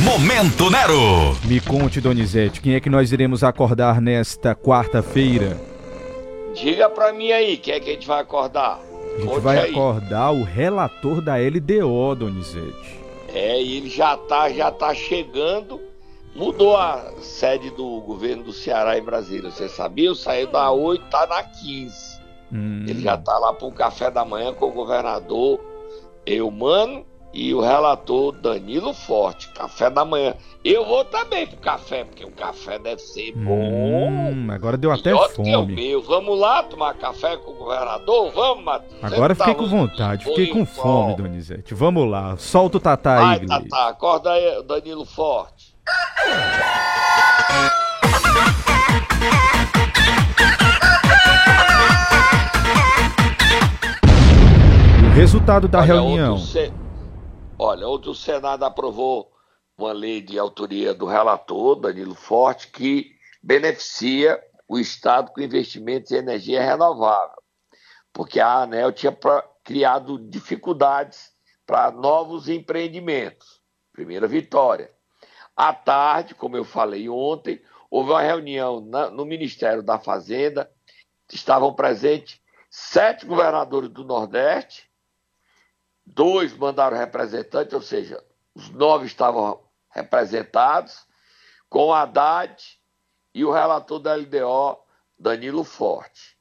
Momento 0.06 0.70
Nero! 0.70 1.36
Me 1.46 1.60
conte, 1.60 2.00
Donizete, 2.00 2.62
quem 2.62 2.76
é 2.76 2.80
que 2.80 2.92
nós 2.92 3.12
iremos 3.12 3.44
acordar 3.44 4.00
nesta 4.00 4.54
quarta-feira? 4.54 5.60
Diga 6.54 6.88
pra 6.92 7.12
mim 7.12 7.32
aí, 7.32 7.58
quem 7.58 7.74
é 7.74 7.80
que 7.80 7.90
a 7.90 7.94
gente 7.94 8.06
vai 8.06 8.22
acordar? 8.22 8.80
A 8.80 9.18
gente 9.20 9.28
Conte 9.28 9.40
vai 9.40 9.58
aí. 9.58 9.72
acordar 9.72 10.30
o 10.30 10.44
relator 10.44 11.22
da 11.22 11.38
LDO, 11.38 12.14
Donizete. 12.18 13.00
É, 13.34 13.60
ele 13.60 13.90
já 13.90 14.16
tá, 14.16 14.48
já 14.52 14.70
tá 14.70 14.94
chegando. 14.94 15.82
Mudou 16.36 16.78
a 16.78 17.12
sede 17.22 17.72
do 17.72 18.00
governo 18.02 18.44
do 18.44 18.54
Ceará 18.54 19.00
em 19.00 19.04
Brasília. 19.04 19.50
Você 19.50 19.68
sabia? 19.68 20.14
Saiu 20.14 20.52
da 20.52 20.70
8, 20.70 21.04
tá 21.10 21.26
na 21.26 21.42
15. 21.42 22.22
Hum. 22.54 22.86
Ele 22.88 23.02
já 23.02 23.18
tá 23.18 23.36
lá 23.40 23.54
para 23.54 23.68
um 23.68 23.72
café 23.72 24.12
da 24.12 24.24
manhã 24.24 24.54
com 24.54 24.68
o 24.68 24.72
governador 24.72 25.60
Eumano 26.28 27.04
e 27.36 27.54
o 27.54 27.60
relator 27.60 28.32
Danilo 28.32 28.94
Forte, 28.94 29.50
café 29.50 29.89
da 29.89 30.06
manhã. 30.06 30.34
Eu 30.63 30.86
vou 30.86 31.04
também 31.04 31.46
pro 31.46 31.58
café, 31.58 32.06
porque 32.06 32.24
o 32.24 32.32
café 32.32 32.80
deve 32.80 33.01
ser 33.01 33.34
bom. 33.34 34.10
Hum, 34.10 34.48
agora 34.50 34.77
deu 34.77 34.89
até 34.89 35.12
fome. 35.12 35.44
Que 35.44 35.56
o 35.56 35.65
meu. 35.65 36.01
Vamos 36.01 36.39
lá 36.39 36.63
tomar 36.63 36.94
café 36.94 37.36
com 37.36 37.51
o 37.51 37.56
governador? 37.56 38.32
Vamos, 38.32 38.63
Matheus. 38.63 39.04
Agora 39.04 39.36
fiquei 39.36 39.54
tá 39.54 39.60
com 39.60 39.68
vontade, 39.68 40.24
fiquei 40.24 40.48
com 40.48 40.65
fome, 40.65 41.18
Donizete. 41.18 41.74
Vamos 41.74 42.10
lá, 42.10 42.38
solta 42.38 42.77
o 42.77 42.80
Tatá 42.80 43.32
aí, 43.32 43.46
Vai, 43.46 43.60
Tatá, 43.63 43.89
acorda 43.89 44.32
aí, 44.32 44.63
Danilo 44.63 45.06
Forte. 45.06 45.75
o 55.04 55.10
resultado 55.15 55.68
da 55.68 55.80
Olha, 55.80 55.86
reunião. 55.86 56.38
Olha, 57.58 57.88
ontem 57.88 58.10
o 58.10 58.16
Senado 58.16 58.66
aprovou 58.66 59.32
uma 59.78 59.94
lei 59.94 60.22
de 60.22 60.38
autoria 60.38 60.94
do 60.94 61.06
relator, 61.06 61.78
Danilo 61.78 62.14
Forte, 62.14 62.68
que 62.68 63.16
beneficia 63.42 64.44
o 64.68 64.78
Estado 64.78 65.32
com 65.32 65.40
investimentos 65.40 66.12
em 66.12 66.18
energia 66.18 66.62
renovável, 66.62 67.42
porque 68.12 68.42
a 68.42 68.64
ANEL 68.64 68.92
tinha 68.92 69.18
criado 69.64 70.20
dificuldades 70.20 71.32
para 71.66 71.92
novos 71.92 72.50
empreendimentos. 72.50 73.62
Primeira 73.94 74.28
vitória. 74.28 74.92
À 75.56 75.74
tarde, 75.74 76.36
como 76.36 76.58
eu 76.58 76.66
falei 76.66 77.08
ontem, 77.08 77.62
houve 77.90 78.10
uma 78.10 78.22
reunião 78.22 78.82
no 78.82 79.24
Ministério 79.24 79.82
da 79.82 79.98
Fazenda, 79.98 80.70
estavam 81.32 81.74
presentes 81.74 82.42
sete 82.70 83.26
governadores 83.26 83.90
do 83.90 84.04
Nordeste 84.04 84.94
dois 86.06 86.56
mandaram 86.56 86.98
representantes, 86.98 87.74
ou 87.74 87.82
seja, 87.82 88.24
os 88.54 88.70
nove 88.70 89.06
estavam 89.06 89.62
representados, 89.90 91.06
com 91.70 91.94
Haddad 91.94 92.56
e 93.34 93.44
o 93.44 93.52
relator 93.52 94.00
da 94.00 94.16
LDO, 94.16 94.78
Danilo 95.18 95.64
Forte. 95.64 96.38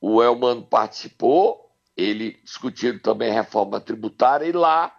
O 0.00 0.22
Elmano 0.22 0.66
participou, 0.66 1.70
ele 1.96 2.40
discutindo 2.42 3.00
também 3.00 3.32
reforma 3.32 3.80
tributária, 3.80 4.46
e 4.46 4.52
lá 4.52 4.94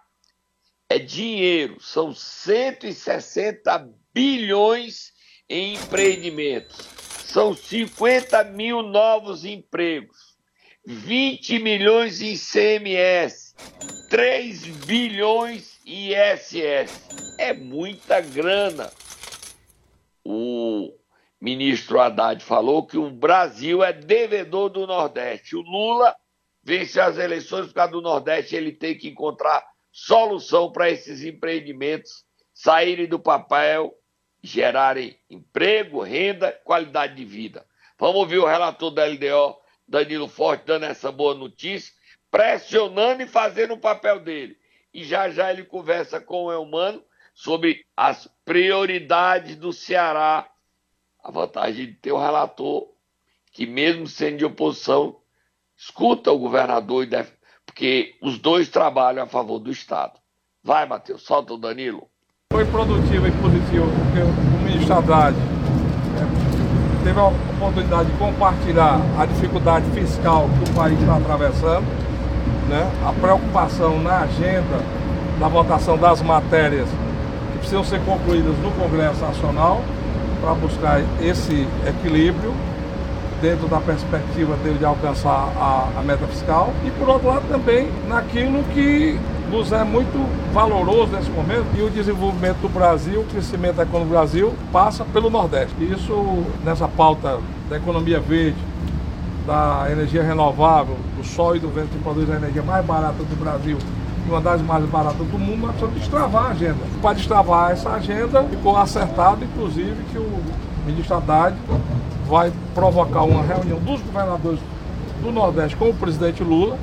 é 0.90 1.00
dinheiro, 1.00 1.82
são 1.82 2.14
160 2.14 3.90
bilhões 4.14 5.12
em 5.50 5.76
empreendimentos, 5.76 6.78
são 7.26 7.56
50 7.56 8.44
mil 8.46 8.84
novos 8.84 9.44
empregos, 9.44 10.33
20 10.86 11.60
milhões 11.60 12.22
em 12.22 12.36
CMS, 12.36 13.56
3 14.10 14.66
bilhões 14.86 15.80
ISS. 15.86 17.36
É 17.40 17.54
muita 17.54 18.20
grana. 18.20 18.92
O 20.26 20.94
ministro 21.40 22.00
Haddad 22.00 22.44
falou 22.44 22.86
que 22.86 22.98
o 22.98 23.10
Brasil 23.10 23.84
é 23.84 23.94
devedor 23.94 24.70
do 24.70 24.86
Nordeste. 24.86 25.56
O 25.56 25.62
Lula 25.62 26.16
vence 26.64 27.00
as 27.00 27.18
eleições 27.18 27.68
por 27.68 27.74
causa 27.74 27.92
do 27.92 28.02
Nordeste, 28.02 28.56
ele 28.56 28.72
tem 28.72 28.98
que 28.98 29.10
encontrar 29.10 29.64
solução 29.92 30.72
para 30.72 30.90
esses 30.90 31.24
empreendimentos 31.24 32.24
saírem 32.54 33.08
do 33.08 33.20
papel, 33.20 33.94
gerarem 34.42 35.18
emprego, 35.30 36.02
renda, 36.02 36.52
qualidade 36.64 37.16
de 37.16 37.26
vida. 37.26 37.66
Vamos 38.00 38.16
ouvir 38.16 38.38
o 38.38 38.46
relator 38.46 38.92
da 38.92 39.06
LDO, 39.06 39.58
Danilo 39.94 40.28
Forte, 40.28 40.66
dando 40.66 40.86
essa 40.86 41.12
boa 41.12 41.36
notícia 41.36 41.94
pressionando 42.32 43.22
e 43.22 43.28
fazendo 43.28 43.76
o 43.76 43.80
papel 43.80 44.20
dele. 44.20 44.58
E 44.92 45.04
já 45.04 45.30
já 45.30 45.52
ele 45.52 45.64
conversa 45.64 46.20
com 46.20 46.46
o 46.46 46.52
Elmano 46.52 47.04
sobre 47.32 47.86
as 47.96 48.28
prioridades 48.44 49.56
do 49.56 49.72
Ceará. 49.72 50.50
A 51.24 51.30
vantagem 51.30 51.86
de 51.86 51.94
ter 51.94 52.12
um 52.12 52.18
relator 52.18 52.88
que, 53.52 53.68
mesmo 53.68 54.08
sendo 54.08 54.38
de 54.38 54.46
oposição, 54.46 55.20
escuta 55.78 56.32
o 56.32 56.40
governador, 56.40 57.06
deve, 57.06 57.32
porque 57.64 58.16
os 58.20 58.40
dois 58.40 58.70
trabalham 58.70 59.24
a 59.24 59.28
favor 59.28 59.60
do 59.60 59.70
Estado. 59.70 60.20
Vai, 60.64 60.88
Matheus, 60.88 61.22
solta 61.22 61.54
o 61.54 61.58
Danilo. 61.58 62.10
Foi 62.52 62.66
produtivo 62.66 63.28
e 63.28 63.32
positivo, 63.32 63.86
porque 63.86 64.22
o 64.22 64.64
ministro 64.64 64.96
Haddad 64.96 65.53
teve 67.04 67.20
a 67.20 67.26
oportunidade 67.26 68.06
de 68.06 68.18
compartilhar 68.18 69.00
a 69.20 69.26
dificuldade 69.26 69.86
fiscal 69.92 70.50
que 70.58 70.72
o 70.72 70.74
país 70.74 71.00
está 71.00 71.18
atravessando 71.18 71.86
né, 72.70 72.90
a 73.06 73.12
preocupação 73.12 74.02
na 74.02 74.20
agenda 74.20 74.82
da 75.40 75.48
votação 75.48 75.98
das 75.98 76.22
matérias 76.22 76.88
que 77.52 77.58
precisam 77.60 77.84
ser 77.84 78.00
concluídas 78.02 78.56
no 78.60 78.72
Congresso 78.72 79.20
Nacional 79.22 79.82
para 80.42 80.54
buscar 80.54 81.02
esse 81.22 81.68
equilíbrio 81.88 82.54
dentro 83.42 83.68
da 83.68 83.80
perspectiva 83.80 84.56
dele 84.64 84.78
de 84.80 84.86
alcançar 84.86 85.50
a, 85.60 85.90
a, 85.98 86.02
meta 86.02 86.26
fiscal 86.28 86.72
e 86.86 86.92
por 86.92 87.10
outro 87.10 87.28
lado 87.28 87.44
também 87.50 87.90
naquilo 88.08 88.64
que 88.74 89.20
nos 89.54 89.72
é 89.72 89.84
muito 89.84 90.18
valoroso 90.52 91.12
nesse 91.12 91.30
momento 91.30 91.68
e 91.78 91.84
o 91.84 91.90
desenvolvimento 91.92 92.58
do 92.58 92.70
Brasil, 92.70 93.22
o 93.22 93.26
crescimento 93.26 93.76
da 93.76 93.84
economia 93.84 94.08
do 94.08 94.12
Brasil 94.12 94.54
passa 94.72 95.06
pelo 95.06 95.30
Nordeste. 95.30 95.76
E 95.80 95.94
isso 95.94 96.44
nessa 96.66 96.88
pauta 96.88 97.40
da 97.70 97.78
economia 97.78 98.20
verde, 98.20 98.58
da 99.46 99.86
energia 99.92 100.24
renovável, 100.24 100.98
do 101.16 101.24
sol 101.24 101.56
e 101.56 101.60
do 101.60 101.70
vento 101.70 101.90
que 101.90 102.00
produz 102.00 102.32
a 102.32 102.36
energia 102.38 102.64
mais 102.64 102.84
barata 102.84 103.24
do 103.24 103.40
Brasil 103.40 103.78
e 104.26 104.30
uma 104.30 104.42
das 104.42 104.60
mais 104.64 104.84
baratas 104.86 105.28
do 105.28 105.38
mundo, 105.38 105.68
nós 105.68 105.72
precisamos 105.72 106.00
destravar 106.00 106.46
a 106.46 106.50
agenda. 106.50 106.80
Para 107.00 107.14
destravar 107.14 107.72
essa 107.72 107.90
agenda, 107.92 108.44
ficou 108.46 108.76
acertado, 108.76 109.46
inclusive, 109.46 110.04
que 110.12 110.18
o 110.18 110.44
ministro 110.84 111.16
Haddad 111.18 111.56
vai 112.28 112.52
provocar 112.74 113.22
uma 113.22 113.44
reunião 113.44 113.78
dos 113.78 114.02
governadores 114.02 114.60
do 115.22 115.32
Nordeste 115.32 115.76
com 115.76 115.90
o 115.90 115.94
presidente 115.94 116.44
Lula, 116.44 116.76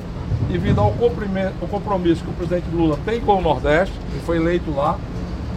devido 0.51 0.79
ao 0.79 0.91
compromisso 1.69 2.23
que 2.23 2.29
o 2.29 2.33
presidente 2.33 2.67
Lula 2.73 2.99
tem 3.05 3.21
com 3.21 3.37
o 3.37 3.41
Nordeste, 3.41 3.93
ele 4.11 4.21
foi 4.25 4.37
eleito 4.37 4.71
lá, 4.71 4.99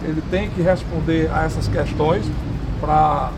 ele 0.03 0.21
tem 0.29 0.49
que 0.49 0.61
responder 0.61 1.29
a 1.31 1.43
essas 1.43 1.67
questões 1.67 2.25
para 2.79 3.31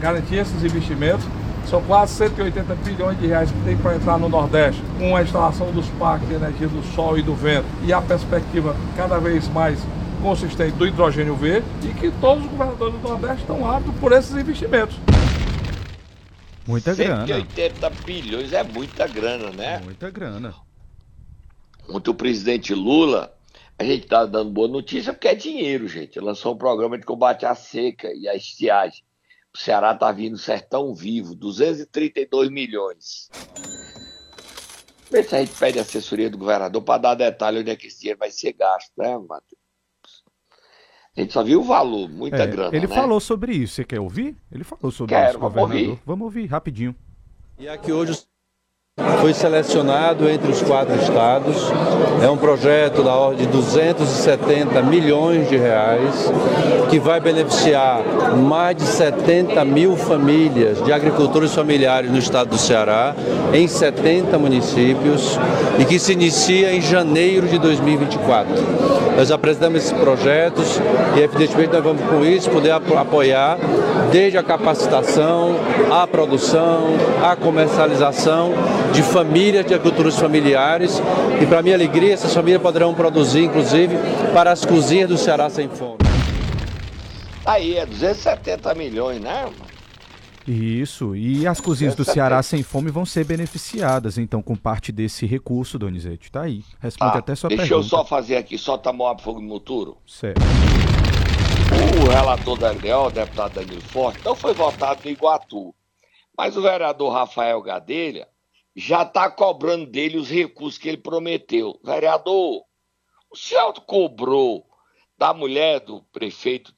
garantir 0.00 0.36
esses 0.36 0.62
investimentos 0.62 1.26
são 1.66 1.80
quase 1.82 2.12
180 2.14 2.74
bilhões 2.76 3.18
de 3.18 3.26
reais 3.26 3.50
que 3.50 3.60
tem 3.60 3.76
para 3.76 3.94
entrar 3.94 4.18
no 4.18 4.28
Nordeste, 4.28 4.82
com 4.98 5.16
a 5.16 5.22
instalação 5.22 5.70
dos 5.70 5.86
parques 5.90 6.28
de 6.28 6.34
energia 6.34 6.68
do 6.68 6.82
sol 6.94 7.18
e 7.18 7.22
do 7.22 7.34
vento 7.34 7.66
e 7.84 7.92
a 7.92 8.00
perspectiva 8.02 8.76
cada 8.96 9.18
vez 9.18 9.48
mais 9.48 9.78
consistente 10.20 10.72
do 10.72 10.86
hidrogênio 10.86 11.34
verde 11.34 11.66
e 11.82 11.88
que 11.94 12.10
todos 12.20 12.44
os 12.44 12.50
governadores 12.50 12.94
do 12.94 13.08
Nordeste 13.08 13.40
estão 13.42 13.70
aptos 13.70 13.94
por 13.96 14.12
esses 14.12 14.36
investimentos. 14.36 14.96
Muita 16.66 16.94
grana. 16.94 17.26
180 17.26 17.90
bilhões 18.04 18.52
é 18.52 18.62
muita 18.62 19.06
grana, 19.06 19.50
né? 19.50 19.80
Muita 19.82 20.10
grana. 20.10 20.54
Ontem 21.88 22.10
o 22.10 22.14
presidente 22.14 22.74
Lula, 22.74 23.36
a 23.78 23.84
gente 23.84 24.06
tá 24.06 24.24
dando 24.24 24.50
boa 24.50 24.68
notícia 24.68 25.12
porque 25.12 25.28
é 25.28 25.34
dinheiro, 25.34 25.88
gente. 25.88 26.18
Lançou 26.20 26.54
um 26.54 26.58
programa 26.58 26.96
de 26.98 27.04
combate 27.04 27.44
à 27.44 27.54
seca 27.54 28.12
e 28.14 28.28
à 28.28 28.34
estiagem. 28.34 29.02
O 29.54 29.58
Ceará 29.58 29.94
tá 29.94 30.10
vindo 30.12 30.38
sertão 30.38 30.94
vivo, 30.94 31.34
232 31.34 32.48
milhões. 32.50 33.28
Vê 35.10 35.22
se 35.22 35.36
a 35.36 35.40
gente 35.44 35.58
pede 35.58 35.78
assessoria 35.78 36.30
do 36.30 36.38
governador 36.38 36.80
para 36.82 36.98
dar 37.02 37.14
detalhe 37.14 37.58
onde 37.60 37.70
é 37.70 37.76
que 37.76 37.86
esse 37.88 37.98
dinheiro 38.00 38.18
vai 38.18 38.30
ser 38.30 38.54
gasto, 38.54 38.90
né, 38.96 39.18
Matheus? 39.18 39.60
A 41.14 41.20
gente 41.20 41.34
só 41.34 41.42
viu 41.42 41.60
o 41.60 41.64
valor, 41.64 42.08
muita 42.08 42.44
É, 42.44 42.46
grana. 42.46 42.74
ele 42.74 42.86
né? 42.86 42.94
falou 42.94 43.20
sobre 43.20 43.52
isso. 43.52 43.74
Você 43.74 43.84
quer 43.84 44.00
ouvir? 44.00 44.34
Ele 44.50 44.64
falou 44.64 44.90
sobre 44.90 45.14
Quero, 45.14 45.30
isso, 45.32 45.38
vamos 45.38 45.54
governador. 45.54 45.88
ouvir. 45.90 46.02
Vamos 46.06 46.24
ouvir 46.24 46.46
rapidinho. 46.46 46.96
E 47.58 47.68
aqui 47.68 47.92
hoje 47.92 48.12
foi 49.20 49.32
selecionado 49.32 50.28
entre 50.28 50.50
os 50.52 50.60
quatro 50.60 50.94
estados. 51.00 51.72
É 52.22 52.28
um 52.28 52.36
projeto 52.36 53.02
da 53.02 53.14
ordem 53.14 53.46
de 53.46 53.52
270 53.52 54.82
milhões 54.82 55.48
de 55.48 55.56
reais 55.56 56.30
que 56.90 56.98
vai 56.98 57.18
beneficiar 57.18 58.02
mais 58.36 58.76
de 58.76 58.82
70 58.82 59.64
mil 59.64 59.96
famílias 59.96 60.82
de 60.84 60.92
agricultores 60.92 61.54
familiares 61.54 62.10
no 62.10 62.18
estado 62.18 62.50
do 62.50 62.58
Ceará, 62.58 63.14
em 63.54 63.66
70 63.66 64.36
municípios, 64.38 65.38
e 65.78 65.84
que 65.86 65.98
se 65.98 66.12
inicia 66.12 66.74
em 66.74 66.82
janeiro 66.82 67.46
de 67.48 67.58
2024. 67.58 68.52
Nós 69.16 69.30
apresentamos 69.30 69.78
esses 69.78 69.92
projetos 69.92 70.80
e, 71.16 71.20
evidentemente, 71.20 71.72
nós 71.72 71.82
vamos 71.84 72.02
com 72.02 72.22
isso 72.24 72.50
poder 72.50 72.72
apo- 72.72 72.96
apoiar 72.96 73.56
desde 74.10 74.36
a 74.36 74.42
capacitação, 74.42 75.54
a 75.90 76.06
produção, 76.06 76.88
a 77.22 77.34
comercialização 77.36 78.52
de 78.92 79.02
famílias 79.02 79.64
de 79.66 79.74
agricultores 79.74 80.18
familiares. 80.18 81.00
E, 81.40 81.46
para 81.46 81.62
minha 81.62 81.74
alegria, 81.74 82.14
essas 82.14 82.32
famílias 82.34 82.60
poderão 82.62 82.94
produzir, 82.94 83.44
inclusive, 83.44 83.96
para 84.32 84.52
as 84.52 84.64
cozinhas 84.64 85.08
do 85.08 85.16
Ceará 85.16 85.48
sem 85.48 85.68
fome. 85.68 85.98
Aí, 87.44 87.76
é 87.76 87.86
270 87.86 88.74
milhões, 88.74 89.20
né? 89.20 89.44
mano? 89.44 89.72
Isso. 90.46 91.14
E 91.14 91.46
as 91.46 91.60
cozinhas 91.60 91.94
do 91.94 92.04
Ceará 92.04 92.42
sem 92.42 92.62
fome 92.62 92.90
vão 92.90 93.04
ser 93.06 93.24
beneficiadas, 93.24 94.18
então, 94.18 94.42
com 94.42 94.56
parte 94.56 94.90
desse 94.90 95.24
recurso, 95.26 95.78
Donizete. 95.78 96.30
Tá 96.32 96.42
aí. 96.42 96.64
Responde 96.80 97.12
Tá, 97.12 97.18
até 97.18 97.34
sua 97.34 97.48
deixa 97.48 97.62
pergunta. 97.62 97.84
eu 97.84 97.88
só 97.88 98.04
fazer 98.04 98.36
aqui, 98.36 98.58
só 98.58 98.76
tomar 98.76 99.16
fogo 99.18 99.40
no 99.40 99.46
muturo. 99.46 99.96
Certo. 100.06 100.40
O 102.04 102.10
relator 102.10 102.58
da 102.58 102.70
LDO, 102.70 103.06
o 103.06 103.10
deputado 103.10 103.54
Danilo 103.54 103.80
Forte, 103.82 104.20
não 104.24 104.34
foi 104.34 104.52
votado 104.52 105.00
no 105.04 105.10
Iguatu. 105.10 105.74
Mas 106.36 106.56
o 106.56 106.62
vereador 106.62 107.12
Rafael 107.12 107.60
Gadelha 107.62 108.26
já 108.74 109.02
está 109.02 109.30
cobrando 109.30 109.86
dele 109.86 110.16
os 110.16 110.30
recursos 110.30 110.78
que 110.78 110.88
ele 110.88 110.96
prometeu. 110.96 111.78
Vereador, 111.82 112.64
o 113.30 113.36
senhor 113.36 113.72
cobrou 113.82 114.66
da 115.16 115.32
mulher 115.32 115.80
do 115.80 116.02
prefeito 116.04 116.74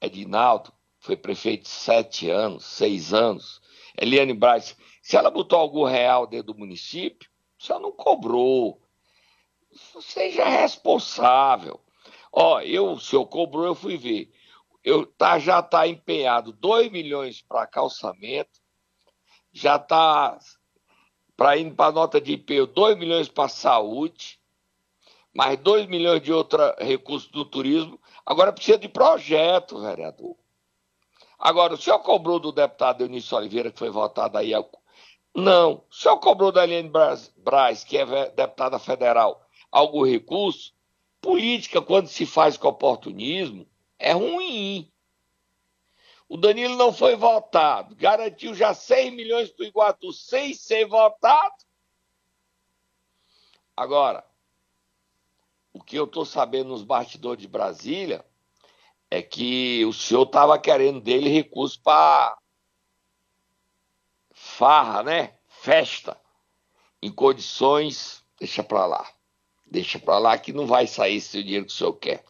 Edinaldo, 0.00 0.72
foi 0.98 1.16
prefeito 1.16 1.68
sete 1.68 2.28
anos, 2.28 2.64
seis 2.64 3.14
anos, 3.14 3.60
Eliane 3.98 4.34
Braz, 4.34 4.76
se 5.00 5.16
ela 5.16 5.30
botou 5.30 5.58
algum 5.58 5.84
real 5.84 6.26
dentro 6.26 6.52
do 6.52 6.58
município, 6.58 7.30
o 7.58 7.64
senhor 7.64 7.80
não 7.80 7.92
cobrou. 7.92 8.82
Seja 10.00 10.44
responsável. 10.44 11.80
Ó, 12.32 12.60
eu, 12.60 12.92
o 12.92 13.00
senhor 13.00 13.26
cobrou, 13.26 13.66
eu 13.66 13.74
fui 13.74 13.96
ver. 13.96 14.30
Eu, 14.84 15.06
tá, 15.06 15.38
já 15.38 15.60
está 15.60 15.86
empenhado 15.86 16.52
2 16.52 16.90
milhões 16.90 17.40
para 17.40 17.66
calçamento, 17.66 18.60
já 19.52 19.76
está 19.76 20.38
para 21.36 21.56
ir 21.56 21.74
para 21.74 21.92
nota 21.92 22.20
de 22.20 22.32
IPU 22.32 22.66
2 22.66 22.96
milhões 22.96 23.28
para 23.28 23.48
saúde, 23.48 24.40
mais 25.34 25.58
2 25.58 25.86
milhões 25.86 26.22
de 26.22 26.32
outro 26.32 26.58
recurso 26.78 27.30
do 27.30 27.44
turismo. 27.44 28.00
Agora 28.24 28.52
precisa 28.52 28.78
de 28.78 28.88
projeto, 28.88 29.80
vereador. 29.80 30.34
Agora, 31.38 31.74
o 31.74 31.76
senhor 31.76 31.98
cobrou 31.98 32.40
do 32.40 32.50
deputado 32.50 33.02
Eunício 33.02 33.36
Oliveira, 33.36 33.70
que 33.70 33.78
foi 33.78 33.90
votado 33.90 34.38
aí. 34.38 34.54
ao- 34.54 34.70
Não. 35.34 35.84
O 35.90 35.94
senhor 35.94 36.16
cobrou 36.18 36.50
da 36.50 36.64
Eliane 36.64 36.90
Braz, 37.36 37.84
que 37.84 37.98
é 37.98 38.30
deputada 38.30 38.78
federal, 38.78 39.46
algum 39.70 40.02
recurso? 40.04 40.74
Política, 41.20 41.82
quando 41.82 42.06
se 42.06 42.24
faz 42.24 42.56
com 42.56 42.68
oportunismo, 42.68 43.66
é 43.98 44.12
ruim. 44.12 44.90
O 46.28 46.36
Danilo 46.36 46.76
não 46.76 46.92
foi 46.92 47.14
votado, 47.14 47.94
garantiu 47.94 48.54
já 48.54 48.74
6 48.74 49.12
milhões 49.12 49.50
para 49.50 49.62
o 49.62 49.66
Iguatu 49.66 50.12
sem 50.12 50.52
ser 50.54 50.86
votado. 50.86 51.54
Agora, 53.76 54.24
o 55.72 55.82
que 55.82 55.96
eu 55.96 56.04
estou 56.04 56.24
sabendo 56.24 56.70
nos 56.70 56.82
bastidores 56.82 57.42
de 57.42 57.46
Brasília 57.46 58.24
é 59.10 59.22
que 59.22 59.84
o 59.84 59.92
senhor 59.92 60.22
estava 60.22 60.58
querendo 60.58 61.00
dele 61.00 61.28
recurso 61.28 61.80
para 61.82 62.36
farra, 64.32 65.02
né? 65.02 65.38
Festa, 65.48 66.20
em 67.02 67.12
condições. 67.12 68.24
Deixa 68.38 68.62
para 68.62 68.86
lá. 68.86 69.10
Deixa 69.64 69.98
para 69.98 70.18
lá 70.18 70.38
que 70.38 70.52
não 70.52 70.66
vai 70.66 70.86
sair 70.86 71.16
esse 71.16 71.42
dinheiro 71.42 71.66
que 71.66 71.72
o 71.72 71.74
senhor 71.74 71.94
quer. 71.94 72.24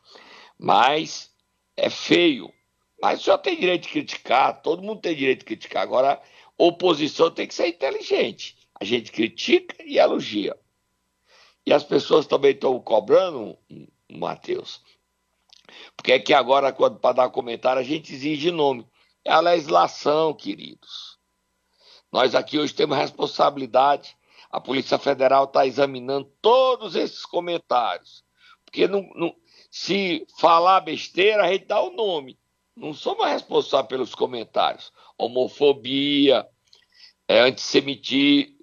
Mas 0.59 1.35
é 1.77 1.91
feio. 1.91 2.53
Mas 3.01 3.21
o 3.21 3.25
senhor 3.25 3.39
tem 3.39 3.59
direito 3.59 3.83
de 3.83 3.89
criticar, 3.91 4.63
todo 4.63 4.83
mundo 4.83 5.01
tem 5.01 5.15
direito 5.15 5.41
de 5.41 5.45
criticar. 5.45 5.83
Agora, 5.83 6.21
oposição 6.57 7.31
tem 7.31 7.47
que 7.47 7.55
ser 7.55 7.69
inteligente. 7.69 8.57
A 8.79 8.85
gente 8.85 9.13
critica 9.13 9.77
e 9.85 9.99
elogia. 9.99 10.57
E 11.65 11.73
as 11.73 11.85
pessoas 11.85 12.27
também 12.27 12.53
estão 12.53 12.79
cobrando, 12.81 13.59
Matheus. 14.11 14.81
Porque 15.97 16.13
é 16.13 16.19
que 16.19 16.33
agora, 16.33 16.73
quando 16.73 16.99
para 16.99 17.17
dar 17.17 17.31
comentário, 17.31 17.81
a 17.81 17.85
gente 17.85 18.15
exige 18.15 18.51
nome. 18.51 18.87
É 19.25 19.33
a 19.33 19.41
legislação, 19.41 20.33
queridos. 20.33 21.19
Nós 22.13 22.35
aqui 22.35 22.59
hoje 22.59 22.73
temos 22.73 22.97
responsabilidade. 22.97 24.17
A 24.51 24.61
Polícia 24.61 24.99
Federal 24.99 25.45
está 25.45 25.67
examinando 25.67 26.33
todos 26.41 26.95
esses 26.95 27.27
comentários. 27.27 28.25
Porque 28.65 28.87
não, 28.87 29.03
não- 29.15 29.35
se 29.71 30.25
falar 30.39 30.81
besteira, 30.81 31.45
a 31.45 31.53
gente 31.53 31.67
dá 31.67 31.81
o 31.81 31.91
nome. 31.91 32.39
Não 32.77 32.93
somos 32.93 33.27
responsáveis 33.27 33.89
pelos 33.89 34.15
comentários. 34.15 34.93
Homofobia, 35.17 36.47
é, 37.27 37.41
antissemitismo. 37.41 38.55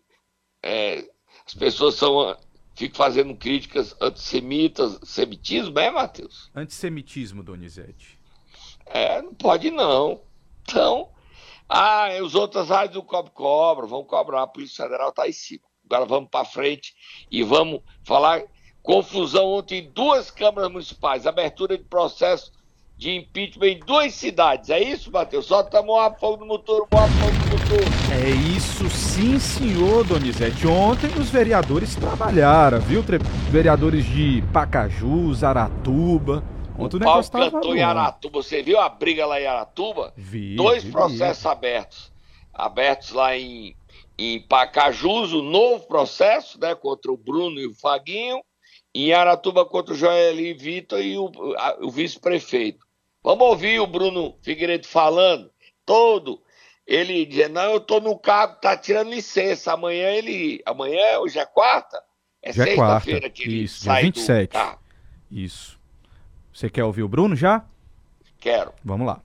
é, 0.62 1.04
as 1.46 1.54
pessoas 1.56 1.96
são, 1.96 2.38
ficam 2.76 2.96
fazendo 2.96 3.36
críticas 3.36 3.96
antissemitas, 4.00 5.00
semitismo, 5.04 5.78
é, 5.80 5.90
Matheus? 5.90 6.52
Antissemitismo, 6.56 7.44
Donizete. 7.44 8.20
É, 8.86 9.22
não 9.22 9.34
pode 9.34 9.72
não. 9.72 10.22
Então, 10.62 11.10
ah, 11.68 12.08
os 12.22 12.36
outras 12.36 12.70
áreas 12.70 12.94
do 12.94 13.04
Cobre 13.04 13.32
Cobra, 13.32 13.88
vamos 13.88 14.08
cobrar, 14.08 14.44
a 14.44 14.48
Polícia 14.48 14.86
Federal 14.86 15.10
está 15.10 15.28
em 15.28 15.34
cima. 15.34 15.64
Agora 15.86 16.06
vamos 16.06 16.30
para 16.30 16.46
frente 16.46 16.94
e 17.30 17.44
vamos 17.44 17.82
falar 18.04 18.44
confusão 18.82 19.46
ontem 19.46 19.80
em 19.80 19.92
duas 19.92 20.30
câmaras 20.30 20.72
municipais, 20.72 21.26
abertura 21.26 21.78
de 21.78 21.84
processo 21.84 22.52
de 23.04 23.12
impeachment 23.18 23.68
em 23.68 23.80
duas 23.80 24.14
cidades. 24.14 24.70
É 24.70 24.80
isso, 24.82 25.12
Matheus? 25.12 25.46
Só 25.46 25.60
estamos 25.60 26.00
a 26.00 26.10
fogo 26.14 26.38
no 26.38 26.46
motor, 26.46 26.88
a 26.92 26.98
fogo 27.08 27.32
no 27.34 27.52
motor. 27.52 28.16
É 28.26 28.30
isso 28.30 28.90
sim, 28.90 29.38
senhor 29.38 30.06
Donizete. 30.06 30.66
Ontem 30.66 31.08
os 31.20 31.30
vereadores 31.30 31.96
trabalharam, 31.96 32.80
viu? 32.80 33.04
Vereadores 33.52 34.06
de 34.06 34.42
Pacaju, 34.54 35.34
Zaratuba. 35.34 36.42
Ontem 36.80 36.96
o, 36.96 36.98
O 36.98 37.00
negócio 37.02 37.32
cantou 37.32 37.62
bom. 37.62 37.76
em 37.76 37.84
Aratuba. 37.84 38.42
Você 38.42 38.64
viu 38.64 38.80
a 38.80 38.88
briga 38.88 39.26
lá 39.26 39.40
em 39.42 39.48
Aratuba? 39.48 40.14
Vi, 40.16 40.56
Dois 40.56 40.84
vi, 40.86 40.92
processos 40.92 41.46
abertos. 41.46 42.10
Abertos 42.54 43.12
lá 43.12 43.36
em, 43.38 43.76
em 44.18 44.40
Pacajus, 44.48 45.34
o 45.34 45.42
novo 45.42 45.86
processo, 45.88 46.58
né? 46.58 46.74
Contra 46.74 47.12
o 47.12 47.18
Bruno 47.18 47.60
e 47.60 47.68
o 47.68 47.74
Faguinho. 47.76 48.40
E 48.96 49.10
em 49.10 49.14
Aratuba 49.14 49.66
contra 49.66 49.94
o 49.94 49.98
Joeli 49.98 50.54
Vitor 50.54 51.02
e 51.02 51.18
o, 51.18 51.30
a- 51.58 51.78
o 51.82 51.92
vice-prefeito. 51.92 52.86
Vamos 53.24 53.48
ouvir 53.48 53.80
o 53.80 53.88
Bruno 53.88 54.36
Figueiredo 54.42 54.88
falando, 54.88 55.50
todo. 55.86 56.42
Ele 56.86 57.26
dizendo, 57.26 57.54
não, 57.54 57.72
eu 57.72 57.80
tô 57.80 58.02
no 58.02 58.18
cargo, 58.20 58.56
tá 58.60 58.76
tirando 58.76 59.10
licença. 59.10 59.72
Amanhã 59.72 60.10
ele. 60.10 60.62
Amanhã, 60.66 61.20
hoje 61.20 61.40
é 61.40 61.46
quarta? 61.46 62.02
É 62.42 62.52
Já 62.52 62.64
é 62.64 62.68
sexta-feira 62.68 63.22
quarta, 63.22 63.30
que 63.30 63.44
ele 63.44 63.64
isso, 63.64 63.84
dia 63.84 63.94
sai 63.94 64.04
27. 64.04 64.50
do 64.50 64.52
cargo. 64.52 64.80
Isso. 65.32 65.80
Você 66.54 66.70
quer 66.70 66.84
ouvir 66.84 67.04
o 67.04 67.08
Bruno 67.08 67.36
já? 67.36 67.64
Quero. 68.40 68.74
Vamos 68.84 69.08
lá. 69.08 69.22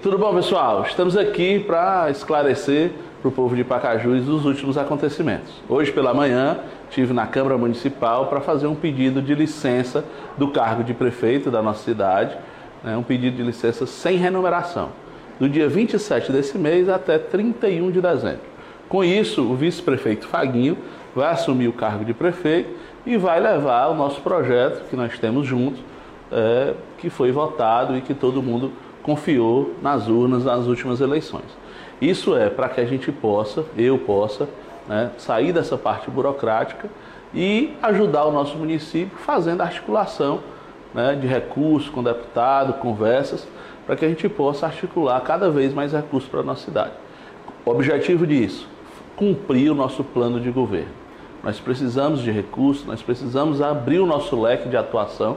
Tudo 0.00 0.16
bom, 0.16 0.32
pessoal? 0.32 0.84
Estamos 0.84 1.16
aqui 1.16 1.58
para 1.58 2.08
esclarecer 2.10 2.92
para 3.20 3.28
o 3.28 3.32
povo 3.32 3.56
de 3.56 3.64
Pacajus 3.64 4.28
os 4.28 4.44
últimos 4.44 4.78
acontecimentos. 4.78 5.52
Hoje 5.68 5.90
pela 5.90 6.14
manhã, 6.14 6.60
estive 6.88 7.12
na 7.12 7.26
Câmara 7.26 7.58
Municipal 7.58 8.28
para 8.28 8.40
fazer 8.40 8.68
um 8.68 8.76
pedido 8.76 9.20
de 9.20 9.34
licença 9.34 10.04
do 10.38 10.52
cargo 10.52 10.84
de 10.84 10.94
prefeito 10.94 11.50
da 11.50 11.60
nossa 11.60 11.82
cidade, 11.82 12.38
né, 12.86 12.96
um 12.96 13.02
pedido 13.02 13.36
de 13.36 13.42
licença 13.42 13.84
sem 13.84 14.16
remuneração. 14.16 14.90
do 15.38 15.50
dia 15.50 15.68
27 15.68 16.32
desse 16.32 16.56
mês 16.56 16.88
até 16.88 17.18
31 17.18 17.90
de 17.90 18.00
dezembro. 18.00 18.40
Com 18.88 19.04
isso, 19.04 19.42
o 19.42 19.54
vice-prefeito 19.54 20.26
Faguinho 20.26 20.78
vai 21.14 21.30
assumir 21.30 21.68
o 21.68 21.74
cargo 21.74 22.06
de 22.06 22.14
prefeito 22.14 22.70
e 23.04 23.18
vai 23.18 23.38
levar 23.38 23.88
o 23.88 23.94
nosso 23.94 24.22
projeto 24.22 24.88
que 24.88 24.96
nós 24.96 25.18
temos 25.18 25.46
juntos, 25.46 25.80
é, 26.32 26.72
que 26.96 27.10
foi 27.10 27.32
votado 27.32 27.98
e 27.98 28.00
que 28.00 28.14
todo 28.14 28.42
mundo 28.42 28.72
confiou 29.02 29.74
nas 29.82 30.08
urnas 30.08 30.44
nas 30.44 30.66
últimas 30.66 31.02
eleições. 31.02 31.44
Isso 32.00 32.34
é 32.34 32.48
para 32.48 32.70
que 32.70 32.80
a 32.80 32.86
gente 32.86 33.12
possa, 33.12 33.62
eu 33.76 33.98
possa, 33.98 34.48
né, 34.88 35.10
sair 35.18 35.52
dessa 35.52 35.76
parte 35.76 36.10
burocrática 36.10 36.88
e 37.34 37.74
ajudar 37.82 38.24
o 38.24 38.32
nosso 38.32 38.56
município 38.56 39.18
fazendo 39.18 39.60
articulação 39.60 40.40
né, 40.96 41.14
de 41.14 41.26
recursos 41.26 41.90
com 41.90 42.02
deputado, 42.02 42.72
conversas, 42.80 43.46
para 43.86 43.94
que 43.94 44.04
a 44.04 44.08
gente 44.08 44.26
possa 44.30 44.64
articular 44.64 45.20
cada 45.20 45.50
vez 45.50 45.74
mais 45.74 45.92
recursos 45.92 46.28
para 46.28 46.40
a 46.40 46.42
nossa 46.42 46.64
cidade. 46.64 46.92
O 47.66 47.70
objetivo 47.70 48.26
disso, 48.26 48.66
cumprir 49.14 49.70
o 49.70 49.74
nosso 49.74 50.02
plano 50.02 50.40
de 50.40 50.50
governo. 50.50 50.88
Nós 51.44 51.60
precisamos 51.60 52.22
de 52.22 52.30
recursos, 52.30 52.86
nós 52.86 53.02
precisamos 53.02 53.60
abrir 53.60 54.00
o 54.00 54.06
nosso 54.06 54.40
leque 54.40 54.70
de 54.70 54.76
atuação 54.76 55.36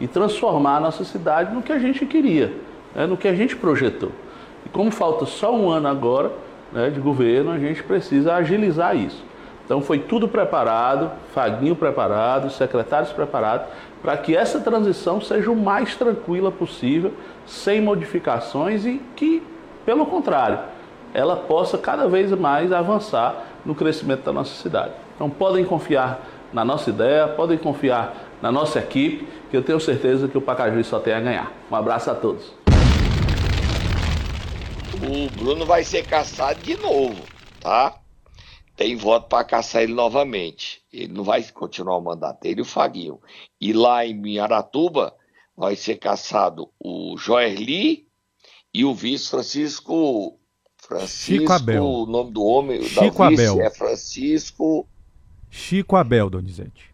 e 0.00 0.06
transformar 0.06 0.76
a 0.76 0.80
nossa 0.80 1.04
cidade 1.04 1.52
no 1.52 1.62
que 1.62 1.72
a 1.72 1.80
gente 1.80 2.06
queria, 2.06 2.52
né, 2.94 3.04
no 3.04 3.16
que 3.16 3.26
a 3.26 3.34
gente 3.34 3.56
projetou. 3.56 4.12
E 4.64 4.68
como 4.68 4.92
falta 4.92 5.26
só 5.26 5.52
um 5.54 5.68
ano 5.68 5.88
agora 5.88 6.30
né, 6.72 6.90
de 6.90 7.00
governo, 7.00 7.50
a 7.50 7.58
gente 7.58 7.82
precisa 7.82 8.34
agilizar 8.34 8.96
isso. 8.96 9.22
Então 9.72 9.80
foi 9.80 10.00
tudo 10.00 10.28
preparado, 10.28 11.10
Faguinho 11.32 11.74
preparado, 11.74 12.50
secretários 12.50 13.10
preparados, 13.10 13.68
para 14.02 14.14
que 14.18 14.36
essa 14.36 14.60
transição 14.60 15.18
seja 15.18 15.50
o 15.50 15.56
mais 15.56 15.96
tranquila 15.96 16.52
possível, 16.52 17.14
sem 17.46 17.80
modificações 17.80 18.84
e 18.84 19.00
que, 19.16 19.42
pelo 19.86 20.04
contrário, 20.04 20.58
ela 21.14 21.36
possa 21.36 21.78
cada 21.78 22.06
vez 22.06 22.30
mais 22.32 22.70
avançar 22.70 23.46
no 23.64 23.74
crescimento 23.74 24.24
da 24.24 24.32
nossa 24.34 24.54
cidade. 24.62 24.92
Então 25.14 25.30
podem 25.30 25.64
confiar 25.64 26.20
na 26.52 26.66
nossa 26.66 26.90
ideia, 26.90 27.28
podem 27.28 27.56
confiar 27.56 28.14
na 28.42 28.52
nossa 28.52 28.78
equipe, 28.78 29.26
que 29.50 29.56
eu 29.56 29.62
tenho 29.62 29.80
certeza 29.80 30.28
que 30.28 30.36
o 30.36 30.42
Pacajus 30.42 30.86
só 30.86 31.00
tem 31.00 31.14
a 31.14 31.20
ganhar. 31.20 31.50
Um 31.70 31.76
abraço 31.76 32.10
a 32.10 32.14
todos. 32.14 32.52
O 35.02 35.42
Bruno 35.42 35.64
vai 35.64 35.82
ser 35.82 36.06
caçado 36.06 36.60
de 36.60 36.76
novo, 36.76 37.22
tá? 37.58 38.01
Tem 38.76 38.96
voto 38.96 39.28
para 39.28 39.44
caçar 39.44 39.82
ele 39.82 39.92
novamente. 39.92 40.82
Ele 40.92 41.12
não 41.12 41.24
vai 41.24 41.42
continuar 41.44 41.96
o 41.96 42.02
mandato, 42.02 42.44
ele 42.44 42.60
e 42.60 42.62
o 42.62 42.66
Faguinho. 42.66 43.20
E 43.60 43.72
lá 43.72 44.06
em 44.06 44.38
Aratuba 44.38 45.14
vai 45.56 45.76
ser 45.76 45.96
caçado 45.96 46.70
o 46.80 47.16
Joerli 47.18 48.06
e 48.72 48.84
o 48.84 48.94
vice 48.94 49.28
Francisco 49.30 50.38
Francisco, 50.78 51.40
Chico 51.42 51.52
Abel. 51.52 51.84
o 51.84 52.06
nome 52.06 52.32
do 52.32 52.42
homem, 52.42 52.82
Chico 52.82 53.18
da 53.18 53.28
vice 53.28 53.46
Abel. 53.46 53.60
é 53.62 53.70
Francisco 53.70 54.88
Chico 55.50 55.96
Abel, 55.96 56.30
Donizete. 56.30 56.90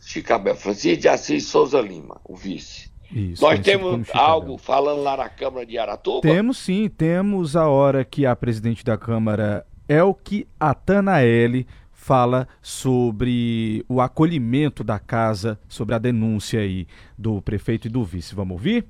Chico 0.00 0.32
Abel, 0.32 0.56
Francisco 0.56 1.02
de 1.02 1.08
Assis 1.08 1.44
Souza 1.44 1.80
Lima, 1.80 2.18
o 2.24 2.34
vice. 2.34 2.90
Isso. 3.12 3.42
Nós 3.42 3.60
temos 3.60 4.08
algo 4.14 4.54
Abel. 4.54 4.58
falando 4.58 5.02
lá 5.02 5.16
na 5.16 5.28
Câmara 5.28 5.66
de 5.66 5.78
Aratuba? 5.78 6.22
Temos 6.22 6.56
sim, 6.58 6.88
temos 6.88 7.54
a 7.54 7.68
hora 7.68 8.04
que 8.04 8.24
a 8.24 8.34
presidente 8.34 8.82
da 8.82 8.96
Câmara, 8.96 9.66
Elke 9.88 10.46
Atanaele, 10.60 11.66
fala 11.92 12.46
sobre 12.60 13.84
o 13.88 14.00
acolhimento 14.00 14.84
da 14.84 14.98
casa, 14.98 15.58
sobre 15.68 15.94
a 15.94 15.98
denúncia 15.98 16.60
aí 16.60 16.86
do 17.16 17.40
prefeito 17.42 17.86
e 17.86 17.90
do 17.90 18.04
vice. 18.04 18.34
Vamos 18.34 18.52
ouvir? 18.52 18.86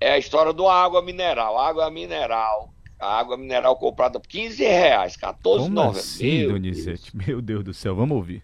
É 0.00 0.12
a 0.12 0.18
história 0.18 0.52
do 0.52 0.68
água 0.68 1.02
mineral. 1.02 1.58
Água 1.58 1.90
mineral. 1.90 2.72
A 3.00 3.18
água 3.18 3.36
mineral 3.36 3.76
comprada 3.76 4.20
por 4.20 4.28
15 4.28 4.62
reais, 4.62 5.16
14,90. 5.16 5.64
Como 5.64 5.80
assim, 5.90 6.38
Meu 6.38 6.52
Donizete? 6.52 7.16
Meu 7.16 7.42
Deus 7.42 7.64
do 7.64 7.74
céu, 7.74 7.94
vamos 7.94 8.16
ouvir. 8.16 8.42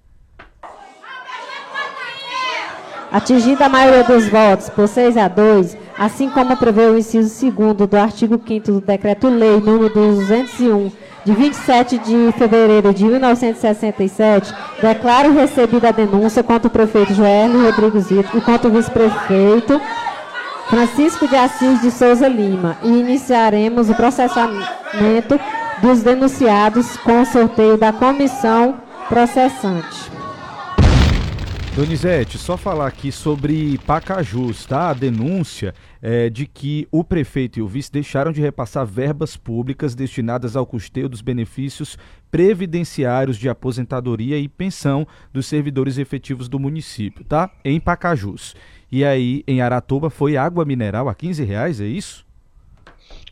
Atingida 3.13 3.67
a 3.67 3.69
maioria 3.69 4.05
dos 4.05 4.29
votos 4.29 4.69
por 4.69 4.87
6 4.87 5.17
a 5.17 5.27
2, 5.27 5.77
assim 5.99 6.31
como 6.31 6.57
prevê 6.57 6.87
o 6.87 6.97
inciso 6.97 7.51
2 7.51 7.75
do 7.89 7.97
artigo 7.97 8.41
5 8.47 8.73
do 8.73 8.81
Decreto-Lei 8.81 9.61
número 9.61 9.93
201, 9.93 10.93
de 11.25 11.33
27 11.33 11.99
de 11.99 12.33
fevereiro 12.39 12.95
de 12.95 13.05
1967, 13.05 14.55
declaro 14.81 15.33
recebida 15.33 15.89
a 15.89 15.93
denúncia 15.93 16.43
contra 16.43 16.69
o 16.69 16.71
prefeito 16.71 17.15
Joelho 17.15 17.65
Rodrigues 17.65 18.09
Vitor 18.09 18.37
e 18.37 18.41
contra 18.41 18.69
o 18.69 18.73
vice-prefeito 18.73 19.81
Francisco 20.69 21.27
de 21.27 21.37
Assis 21.37 21.83
de 21.83 21.91
Souza 21.91 22.29
Lima 22.29 22.79
e 22.83 22.89
iniciaremos 22.89 23.91
o 23.91 23.95
processamento 23.95 25.39
dos 25.83 26.03
denunciados 26.03 26.97
com 26.99 27.23
o 27.23 27.27
sorteio 27.27 27.77
da 27.77 27.93
comissão 27.93 28.77
processante. 29.09 30.10
Donizete, 31.75 32.37
só 32.37 32.57
falar 32.57 32.89
aqui 32.89 33.13
sobre 33.13 33.79
Pacajus, 33.87 34.67
tá? 34.67 34.91
A 34.91 34.93
denúncia 34.93 35.73
é 36.03 36.29
de 36.29 36.45
que 36.45 36.87
o 36.91 37.05
prefeito 37.05 37.59
e 37.59 37.63
o 37.63 37.69
vice 37.69 37.93
deixaram 37.93 38.33
de 38.33 38.41
repassar 38.41 38.85
verbas 38.85 39.37
públicas 39.37 39.95
destinadas 39.95 40.57
ao 40.57 40.67
custeio 40.67 41.09
dos 41.09 41.21
benefícios 41.23 41.97
previdenciários 42.31 43.39
de 43.39 43.49
aposentadoria 43.49 44.37
e 44.37 44.49
pensão 44.49 45.07
dos 45.33 45.47
servidores 45.47 45.97
efetivos 45.97 46.49
do 46.49 46.59
município, 46.59 47.25
tá? 47.25 47.49
Em 47.65 47.79
Pacajus. 47.79 48.55
E 48.91 49.05
aí, 49.05 49.45
em 49.47 49.61
Aratuba, 49.63 50.11
foi 50.11 50.37
água 50.37 50.65
mineral 50.65 51.09
a 51.09 51.15
15 51.15 51.45
reais, 51.45 51.81
é 51.81 51.87
isso? 51.87 52.27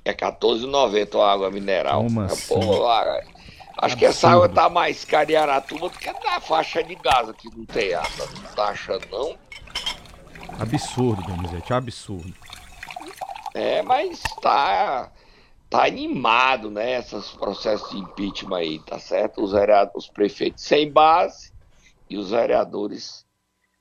É 0.05 0.15
14,90 0.15 1.21
a 1.21 1.33
água 1.33 1.51
mineral. 1.51 2.05
Como 2.05 2.23
É, 2.23 2.27
assim? 2.27 2.55
pô, 2.55 2.87
acho 3.79 3.97
que 3.97 4.05
essa 4.05 4.29
água 4.31 4.49
tá 4.49 4.69
mais 4.69 5.05
cara 5.05 5.31
em 5.31 5.37
Aratuba 5.37 5.89
do 5.89 5.99
que 5.99 6.13
na 6.25 6.41
faixa 6.41 6.83
de 6.83 6.95
Gaza, 6.95 7.33
que 7.33 7.49
não 7.57 7.65
tem 7.65 7.95
água. 7.95 8.27
Não 8.43 8.55
tá 8.55 8.69
achando, 8.69 9.07
não? 9.11 9.37
Absurdo, 10.61 11.23
Donizete, 11.23 11.73
absurdo. 11.73 12.35
É, 13.55 13.83
mas 13.83 14.21
tá, 14.43 15.11
tá 15.71 15.85
animado, 15.85 16.71
né? 16.71 16.99
Esses 16.99 17.31
processos 17.31 17.91
de 17.91 17.99
impeachment 17.99 18.59
aí, 18.59 18.79
tá 18.81 18.99
certo? 18.99 19.43
Os, 19.43 19.53
vereadores, 19.53 20.05
os 20.07 20.09
prefeitos 20.09 20.63
sem 20.65 20.91
base 20.91 21.53
e 22.11 22.17
os 22.17 22.31
vereadores 22.31 23.27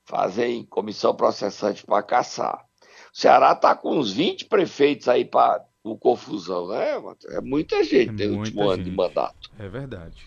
fazem 0.04 0.64
comissão 0.64 1.14
processante 1.14 1.84
para 1.84 2.02
caçar. 2.02 2.64
O 3.12 3.16
Ceará 3.16 3.54
tá 3.54 3.74
com 3.74 3.96
uns 3.96 4.12
20 4.12 4.46
prefeitos 4.46 5.08
aí 5.08 5.24
para 5.24 5.64
confusão, 5.96 6.68
né? 6.68 6.98
Matheus? 6.98 7.34
É 7.34 7.40
muita 7.40 7.82
gente 7.84 8.22
É 8.22 8.26
no 8.26 8.34
muita 8.36 8.50
último 8.50 8.68
ano 8.68 8.82
de 8.82 8.90
gente. 8.90 8.96
mandato. 8.96 9.50
É 9.58 9.68
verdade. 9.68 10.26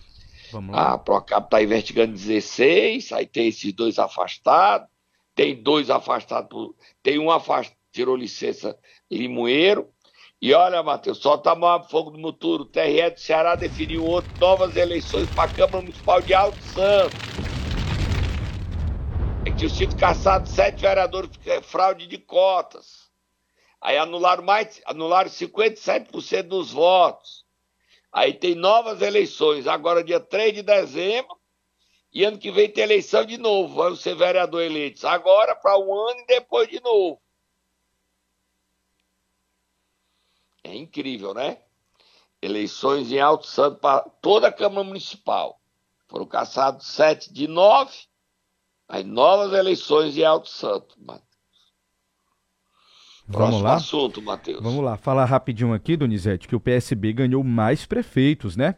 Vamos 0.51 0.75
lá. 0.75 0.93
A 0.93 0.97
Procap 0.97 1.49
tá 1.49 1.61
investigando 1.61 2.13
16, 2.13 3.11
aí 3.11 3.25
tem 3.25 3.47
esses 3.47 3.71
dois 3.73 3.99
afastados, 3.99 4.87
tem 5.35 5.61
dois 5.61 5.89
afastados, 5.89 6.71
tem 7.01 7.19
um 7.19 7.31
afastado, 7.31 7.77
tirou 7.91 8.15
licença 8.15 8.77
limoeiro. 9.09 9.89
E 10.41 10.53
olha, 10.53 10.81
Matheus, 10.81 11.19
só 11.19 11.37
tá 11.37 11.53
mais 11.55 11.85
fogo 11.89 12.09
no 12.09 12.17
muturo. 12.17 12.63
O 12.63 12.65
TRE 12.65 13.11
do 13.11 13.19
Ceará 13.19 13.53
definiu 13.55 14.03
outro, 14.03 14.31
novas 14.39 14.75
eleições 14.75 15.29
para 15.29 15.43
a 15.43 15.53
Câmara 15.53 15.81
Municipal 15.81 16.19
de 16.19 16.33
Alto 16.33 16.57
Santo. 16.63 17.15
É 19.45 19.51
que 19.51 19.57
tinham 19.57 19.69
sido 19.69 19.95
caçados 19.95 20.51
sete 20.51 20.81
vereadores 20.81 21.29
por 21.29 21.47
é 21.51 21.61
fraude 21.61 22.07
de 22.07 22.17
cotas. 22.17 23.10
Aí 23.81 23.97
anularam 23.97 24.43
mais, 24.43 24.79
anularam 24.85 25.29
57% 25.29 26.43
dos 26.43 26.71
votos. 26.71 27.43
Aí 28.11 28.33
tem 28.33 28.53
novas 28.53 29.01
eleições, 29.01 29.67
agora 29.67 30.03
dia 30.03 30.19
3 30.19 30.53
de 30.53 30.61
dezembro, 30.61 31.35
e 32.13 32.23
ano 32.23 32.37
que 32.37 32.51
vem 32.51 32.69
tem 32.69 32.83
eleição 32.83 33.25
de 33.25 33.37
novo. 33.37 33.73
Vão 33.73 33.95
ser 33.95 34.15
vereador 34.15 34.61
eleitos 34.61 35.03
agora 35.03 35.55
para 35.55 35.79
um 35.79 35.93
ano 35.93 36.19
e 36.19 36.25
depois 36.25 36.67
de 36.69 36.79
novo. 36.81 37.19
É 40.63 40.75
incrível, 40.75 41.33
né? 41.33 41.57
Eleições 42.41 43.11
em 43.11 43.19
Alto 43.19 43.47
Santo 43.47 43.79
para 43.79 44.01
toda 44.21 44.47
a 44.47 44.53
Câmara 44.53 44.83
Municipal. 44.83 45.59
Foram 46.07 46.25
caçados 46.25 46.87
sete 46.87 47.33
de 47.33 47.47
nove. 47.47 47.97
Aí 48.87 49.03
novas 49.03 49.53
eleições 49.53 50.17
em 50.17 50.23
Alto 50.23 50.49
Santo. 50.49 50.97
Vamos 53.31 53.61
lá? 53.61 53.75
assunto, 53.75 54.21
Matheus. 54.21 54.61
Vamos 54.61 54.83
lá, 54.83 54.97
falar 54.97 55.25
rapidinho 55.25 55.73
aqui, 55.73 55.95
Donizete, 55.97 56.47
que 56.47 56.55
o 56.55 56.59
PSB 56.59 57.13
ganhou 57.13 57.43
mais 57.43 57.85
prefeitos, 57.85 58.55
né? 58.55 58.75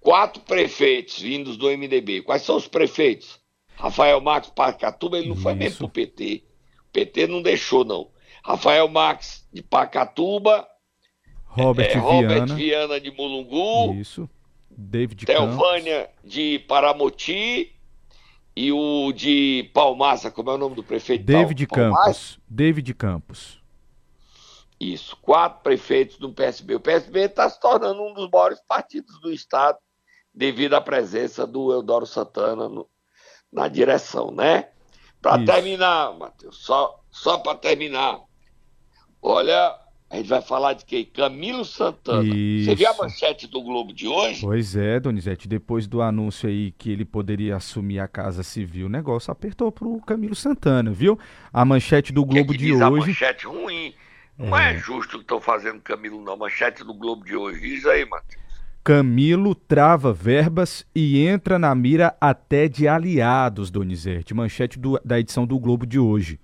Quatro 0.00 0.42
prefeitos 0.42 1.20
vindos 1.20 1.56
do 1.56 1.66
MDB. 1.68 2.22
Quais 2.22 2.42
são 2.42 2.56
os 2.56 2.68
prefeitos? 2.68 3.40
Rafael 3.74 4.20
Marques 4.20 4.50
Pacatuba, 4.50 5.18
ele 5.18 5.28
não 5.28 5.36
foi 5.36 5.54
mesmo 5.54 5.68
Isso. 5.68 5.78
pro 5.78 5.88
PT. 5.88 6.44
O 6.88 6.92
PT 6.92 7.26
não 7.26 7.42
deixou, 7.42 7.84
não. 7.84 8.08
Rafael 8.42 8.88
Marques 8.88 9.46
de 9.52 9.62
Pacatuba, 9.62 10.66
Robert 11.44 11.90
é, 11.90 11.98
Robert 11.98 12.46
Viana. 12.46 12.54
Viana 12.54 13.00
de 13.00 13.10
Mulungu, 13.10 13.94
Isso. 13.94 14.28
David 14.70 15.26
Campos. 15.26 15.56
Telvânia 15.56 16.08
de 16.22 16.58
Paramoti 16.60 17.75
e 18.56 18.72
o 18.72 19.12
de 19.12 19.70
Palmaça, 19.74 20.30
como 20.30 20.50
é 20.50 20.54
o 20.54 20.58
nome 20.58 20.74
do 20.74 20.82
prefeito? 20.82 21.24
David 21.24 21.66
Pal- 21.66 21.78
Palmaça? 21.78 22.04
Campos. 22.06 22.40
David 22.48 22.94
Campos. 22.94 23.62
Isso, 24.80 25.16
quatro 25.18 25.62
prefeitos 25.62 26.18
do 26.18 26.32
PSB. 26.32 26.74
O 26.74 26.80
PSB 26.80 27.20
está 27.20 27.48
se 27.48 27.60
tornando 27.60 28.02
um 28.02 28.12
dos 28.12 28.30
maiores 28.30 28.60
partidos 28.66 29.18
do 29.20 29.32
Estado 29.32 29.78
devido 30.34 30.74
à 30.74 30.80
presença 30.80 31.46
do 31.46 31.72
Eudoro 31.72 32.04
Santana 32.06 32.68
no, 32.68 32.88
na 33.52 33.68
direção, 33.68 34.30
né? 34.30 34.70
Para 35.20 35.44
terminar, 35.44 36.12
Matheus, 36.18 36.58
só, 36.58 37.02
só 37.10 37.38
para 37.38 37.56
terminar, 37.58 38.20
olha, 39.20 39.74
a 40.16 40.20
gente 40.20 40.28
vai 40.28 40.40
falar 40.40 40.72
de 40.72 40.84
quem? 40.84 41.04
Camilo 41.04 41.64
Santana. 41.64 42.24
Isso. 42.24 42.70
Você 42.70 42.74
viu 42.74 42.88
a 42.88 42.96
manchete 42.96 43.46
do 43.46 43.62
Globo 43.62 43.92
de 43.92 44.08
hoje? 44.08 44.40
Pois 44.40 44.74
é, 44.74 44.98
Donizete, 44.98 45.46
depois 45.46 45.86
do 45.86 46.00
anúncio 46.00 46.48
aí 46.48 46.72
que 46.72 46.90
ele 46.90 47.04
poderia 47.04 47.56
assumir 47.56 48.00
a 48.00 48.08
Casa 48.08 48.42
Civil, 48.42 48.86
o 48.86 48.88
negócio 48.88 49.30
apertou 49.30 49.70
pro 49.70 50.00
Camilo 50.00 50.34
Santana, 50.34 50.90
viu? 50.90 51.18
A 51.52 51.64
manchete 51.64 52.12
do 52.12 52.24
Globo 52.24 52.52
que 52.52 52.58
que 52.58 52.64
de 52.64 52.72
hoje. 52.72 52.82
A 52.82 52.90
manchete 52.90 53.46
ruim. 53.46 53.94
Não 54.38 54.56
é, 54.56 54.74
é 54.74 54.78
justo 54.78 55.16
o 55.16 55.18
que 55.18 55.24
estão 55.24 55.40
fazendo 55.40 55.80
Camilo, 55.80 56.22
não. 56.22 56.36
Manchete 56.36 56.82
do 56.82 56.94
Globo 56.94 57.24
de 57.24 57.36
hoje. 57.36 57.60
Diz 57.60 57.86
aí, 57.86 58.04
Matheus. 58.04 58.44
Camilo 58.82 59.54
trava 59.54 60.12
verbas 60.12 60.86
e 60.94 61.26
entra 61.26 61.58
na 61.58 61.74
mira 61.74 62.16
até 62.20 62.68
de 62.68 62.86
aliados, 62.86 63.70
Donizete. 63.70 64.32
Manchete 64.32 64.78
do, 64.78 64.98
da 65.04 65.18
edição 65.18 65.46
do 65.46 65.58
Globo 65.58 65.84
de 65.84 65.98
hoje. 65.98 66.38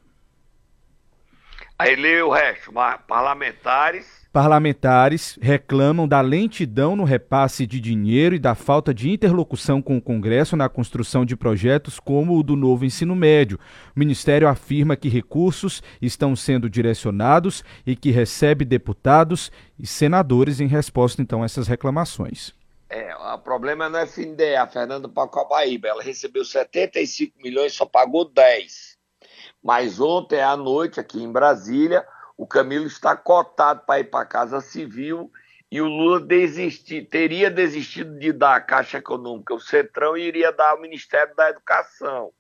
Aí 1.83 1.97
lê 1.97 2.23
o 2.23 2.31
resto. 2.31 2.73
Parlamentares 3.09 4.23
Parlamentares 4.33 5.37
reclamam 5.43 6.07
da 6.07 6.21
lentidão 6.21 6.95
no 6.95 7.03
repasse 7.03 7.67
de 7.67 7.81
dinheiro 7.81 8.37
e 8.37 8.39
da 8.39 8.55
falta 8.55 8.95
de 8.95 9.11
interlocução 9.11 9.83
com 9.83 9.97
o 9.97 10.01
Congresso 10.01 10.57
na 10.57 10.69
construção 10.69 11.25
de 11.25 11.37
projetos 11.37 11.99
como 11.99 12.39
o 12.39 12.43
do 12.45 12.55
novo 12.55 12.85
ensino 12.85 13.17
médio. 13.17 13.59
O 13.97 13.99
Ministério 13.99 14.47
afirma 14.47 14.95
que 14.95 15.09
recursos 15.09 15.83
estão 16.01 16.37
sendo 16.37 16.71
direcionados 16.71 17.65
e 17.85 17.97
que 17.97 18.13
recebe 18.13 18.65
deputados 18.65 19.51
e 19.77 19.85
senadores 19.85 20.61
em 20.61 20.69
resposta 20.69 21.21
então 21.21 21.43
a 21.43 21.47
essas 21.47 21.67
reclamações. 21.67 22.55
É, 22.89 23.13
o 23.17 23.39
problema 23.39 23.89
não 23.89 23.99
é 23.99 24.07
FNDE, 24.07 24.55
a 24.55 24.69
Fernanda 24.69 25.09
Pacobaíba, 25.09 25.89
ela 25.89 26.03
recebeu 26.03 26.45
75 26.45 27.37
milhões, 27.43 27.75
só 27.75 27.85
pagou 27.85 28.25
10. 28.25 28.92
Mas 29.63 30.01
ontem 30.01 30.43
à 30.43 30.57
noite, 30.57 30.99
aqui 30.99 31.23
em 31.23 31.31
Brasília, 31.31 32.07
o 32.37 32.47
Camilo 32.47 32.87
está 32.87 33.17
cotado 33.17 33.83
para 33.87 34.01
ir 34.01 34.05
para 34.05 34.23
a 34.23 34.27
Casa 34.27 34.61
Civil 34.61 35.31
e 35.71 35.81
o 35.81 35.87
Lula 35.87 36.21
teria 37.11 37.51
desistido 37.51 38.19
de 38.19 38.33
dar 38.33 38.57
a 38.57 38.61
Caixa 38.61 38.99
Econômica, 38.99 39.55
o 39.55 39.61
Centrão, 39.61 40.17
iria 40.17 40.53
dar 40.53 40.73
ao 40.73 40.81
Ministério 40.81 41.35
da 41.35 41.49
Educação. 41.49 42.33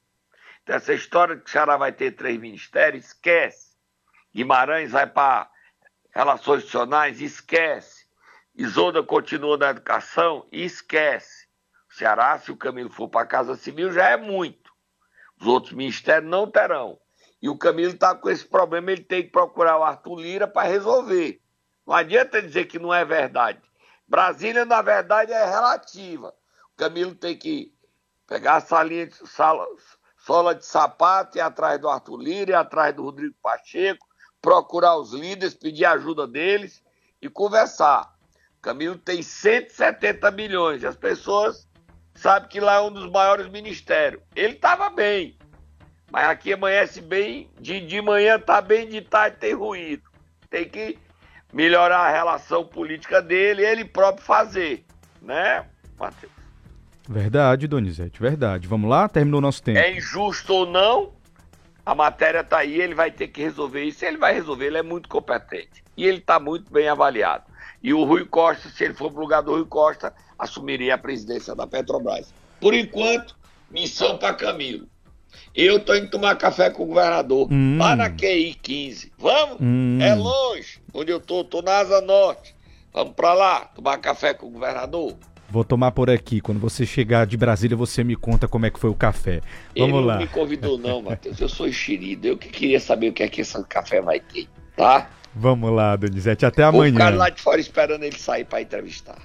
Então, 0.63 0.77
essa 0.77 0.93
história 0.93 1.37
de 1.37 1.43
que 1.43 1.49
o 1.49 1.53
Ceará 1.53 1.77
vai 1.77 1.93
ter 1.93 2.13
três 2.13 2.39
ministérios, 2.39 3.07
esquece. 3.07 3.73
Guimarães 4.35 4.91
vai 4.91 5.07
para 5.07 5.51
Relações 6.15 6.59
Institucionais, 6.59 7.21
esquece. 7.23 8.07
Isolda 8.55 9.03
continua 9.03 9.57
na 9.57 9.71
educação, 9.71 10.47
esquece. 10.53 11.47
O 11.91 11.95
Ceará, 11.95 12.39
se 12.39 12.53
o 12.53 12.57
Camilo 12.57 12.91
for 12.91 13.09
para 13.09 13.23
a 13.23 13.27
Casa 13.27 13.57
Civil, 13.57 13.93
já 13.93 14.11
é 14.11 14.17
muito. 14.17 14.71
Os 15.41 15.47
outros 15.47 15.73
ministérios 15.73 16.31
não 16.31 16.51
terão. 16.51 17.01
E 17.43 17.49
o 17.49 17.59
Camilo 17.59 17.93
está 17.93 18.15
com 18.15 18.31
esse 18.31 18.47
problema, 18.47 18.93
ele 18.93 19.03
tem 19.03 19.25
que 19.25 19.31
procurar 19.31 19.77
o 19.77 19.83
Arthur 19.83 20.21
Lira 20.21 20.47
para 20.47 20.69
resolver. 20.69 21.43
Não 21.85 21.93
adianta 21.93 22.41
dizer 22.41 22.67
que 22.67 22.79
não 22.79 22.95
é 22.95 23.05
verdade. 23.05 23.61
Brasília, 24.07 24.65
na 24.65 24.81
verdade, 24.81 25.33
é 25.33 25.45
relativa. 25.45 26.33
O 26.73 26.77
Camilo 26.77 27.17
tem 27.17 27.37
que 27.37 27.75
pegar 28.29 28.57
a 28.57 28.61
salinha 28.61 29.09
de 29.09 29.17
sala, 29.27 29.67
sola 30.17 30.55
de 30.55 30.65
sapato 30.65 31.37
ir 31.37 31.41
atrás 31.41 31.81
do 31.81 31.89
Arthur 31.89 32.17
Lira, 32.17 32.53
ir 32.53 32.55
atrás 32.55 32.95
do 32.95 33.03
Rodrigo 33.03 33.35
Pacheco, 33.43 34.07
procurar 34.41 34.97
os 34.97 35.13
líderes, 35.13 35.55
pedir 35.55 35.85
ajuda 35.85 36.29
deles 36.29 36.81
e 37.21 37.29
conversar. 37.29 38.15
O 38.59 38.63
Camilo 38.63 38.97
tem 38.97 39.21
170 39.21 40.31
milhões 40.31 40.85
as 40.85 40.95
pessoas 40.95 41.69
sabem 42.15 42.49
que 42.49 42.61
lá 42.61 42.75
é 42.75 42.81
um 42.81 42.93
dos 42.93 43.11
maiores 43.11 43.49
ministérios. 43.49 44.23
Ele 44.37 44.55
estava 44.55 44.91
bem. 44.91 45.37
Mas 46.13 46.29
aqui 46.29 46.53
amanhece 46.53 47.01
bem, 47.01 47.49
de, 47.59 47.81
de 47.81 48.03
manhã 48.03 48.39
tá 48.39 48.61
bem, 48.61 48.87
de 48.87 49.01
tarde 49.01 49.39
tem 49.41 49.55
ruído. 49.55 50.03
Tem 50.51 50.69
que 50.69 50.99
melhorar 51.51 52.01
a 52.01 52.11
relação 52.11 52.67
política 52.67 53.23
dele 53.23 53.63
e 53.63 53.65
ele 53.65 53.85
próprio 53.87 54.23
fazer, 54.23 54.85
né, 55.23 55.65
Matheus? 55.99 56.31
Verdade, 57.09 57.67
Donizete, 57.67 58.21
verdade. 58.21 58.69
Vamos 58.69 58.91
lá? 58.91 59.09
Terminou 59.09 59.39
o 59.39 59.41
nosso 59.41 59.63
tempo. 59.63 59.79
É 59.79 59.97
injusto 59.97 60.53
ou 60.53 60.67
não, 60.67 61.15
a 61.85 61.95
matéria 61.95 62.45
tá 62.45 62.59
aí, 62.59 62.79
ele 62.79 62.95
vai 62.95 63.11
ter 63.11 63.29
que 63.29 63.41
resolver 63.41 63.83
isso. 63.83 64.05
Ele 64.05 64.19
vai 64.19 64.35
resolver, 64.35 64.67
ele 64.67 64.79
é 64.79 64.83
muito 64.83 65.09
competente. 65.09 65.83
E 65.97 66.05
ele 66.05 66.19
está 66.19 66.39
muito 66.39 66.71
bem 66.71 66.89
avaliado. 66.89 67.45
E 67.83 67.95
o 67.95 68.05
Rui 68.05 68.27
Costa, 68.27 68.69
se 68.69 68.85
ele 68.85 68.95
for 68.95 69.11
pro 69.11 69.23
lugar 69.23 69.43
do 69.43 69.53
Rui 69.53 69.65
Costa, 69.65 70.15
assumiria 70.39 70.95
a 70.95 70.99
presidência 70.99 71.55
da 71.55 71.67
Petrobras. 71.67 72.33
Por 72.61 72.75
enquanto, 72.75 73.35
missão 73.71 74.19
para 74.19 74.35
Camilo. 74.35 74.92
Eu 75.55 75.81
tô 75.81 75.95
indo 75.95 76.09
tomar 76.09 76.35
café 76.37 76.71
com 76.71 76.85
o 76.85 76.87
governador. 76.87 77.49
Hum. 77.51 77.77
Na 77.77 78.09
QI 78.09 78.55
15. 78.55 79.13
Vamos? 79.19 79.59
Hum. 79.61 79.99
É 80.01 80.15
longe. 80.15 80.81
Onde 80.95 81.13
eu 81.13 81.21
tô, 81.21 81.45
tô 81.45 81.61
na 81.61 81.79
Asa 81.79 82.01
Norte. 82.01 82.55
Vamos 82.93 83.15
pra 83.15 83.33
lá, 83.33 83.61
tomar 83.75 83.99
café 83.99 84.35
com 84.35 84.47
o 84.47 84.51
governador. 84.51 85.17
Vou 85.51 85.65
tomar 85.65 85.93
por 85.93 86.09
aqui. 86.09 86.41
Quando 86.41 86.59
você 86.59 86.87
chegar 86.87 87.27
de 87.27 87.37
Brasília, 87.37 87.77
você 87.77 88.03
me 88.03 88.17
conta 88.17 88.49
como 88.49 88.65
é 88.65 88.71
que 88.71 88.81
foi 88.81 88.89
o 88.89 88.95
café. 88.95 89.43
Vamos 89.77 89.99
Ele 89.99 90.07
lá. 90.07 90.15
não 90.15 90.21
me 90.23 90.29
convidou, 90.29 90.79
não, 90.79 91.03
Matheus. 91.03 91.39
Eu 91.39 91.49
sou 91.49 91.69
enxerido. 91.69 92.27
Eu 92.27 92.39
que 92.39 92.49
queria 92.49 92.81
saber 92.81 93.11
o 93.11 93.13
que 93.13 93.23
é 93.23 93.29
que 93.29 93.43
esse 93.43 93.63
café 93.65 94.01
vai 94.01 94.19
ter, 94.21 94.49
tá? 94.75 95.11
Vamos 95.35 95.71
lá, 95.71 95.95
Donizete. 95.97 96.47
Até 96.47 96.63
amanhã. 96.63 96.95
O 96.95 96.99
cara 96.99 97.17
lá 97.17 97.29
de 97.29 97.41
fora 97.41 97.61
esperando 97.61 98.03
ele 98.03 98.19
sair 98.19 98.45
para 98.45 98.63
entrevistar. 98.63 99.19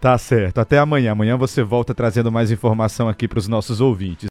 Tá 0.00 0.18
certo. 0.18 0.58
Até 0.58 0.78
amanhã. 0.78 1.12
Amanhã 1.12 1.36
você 1.36 1.62
volta 1.62 1.94
trazendo 1.94 2.30
mais 2.30 2.50
informação 2.50 3.08
aqui 3.08 3.28
para 3.28 3.38
os 3.38 3.46
nossos 3.46 3.80
ouvintes. 3.80 4.20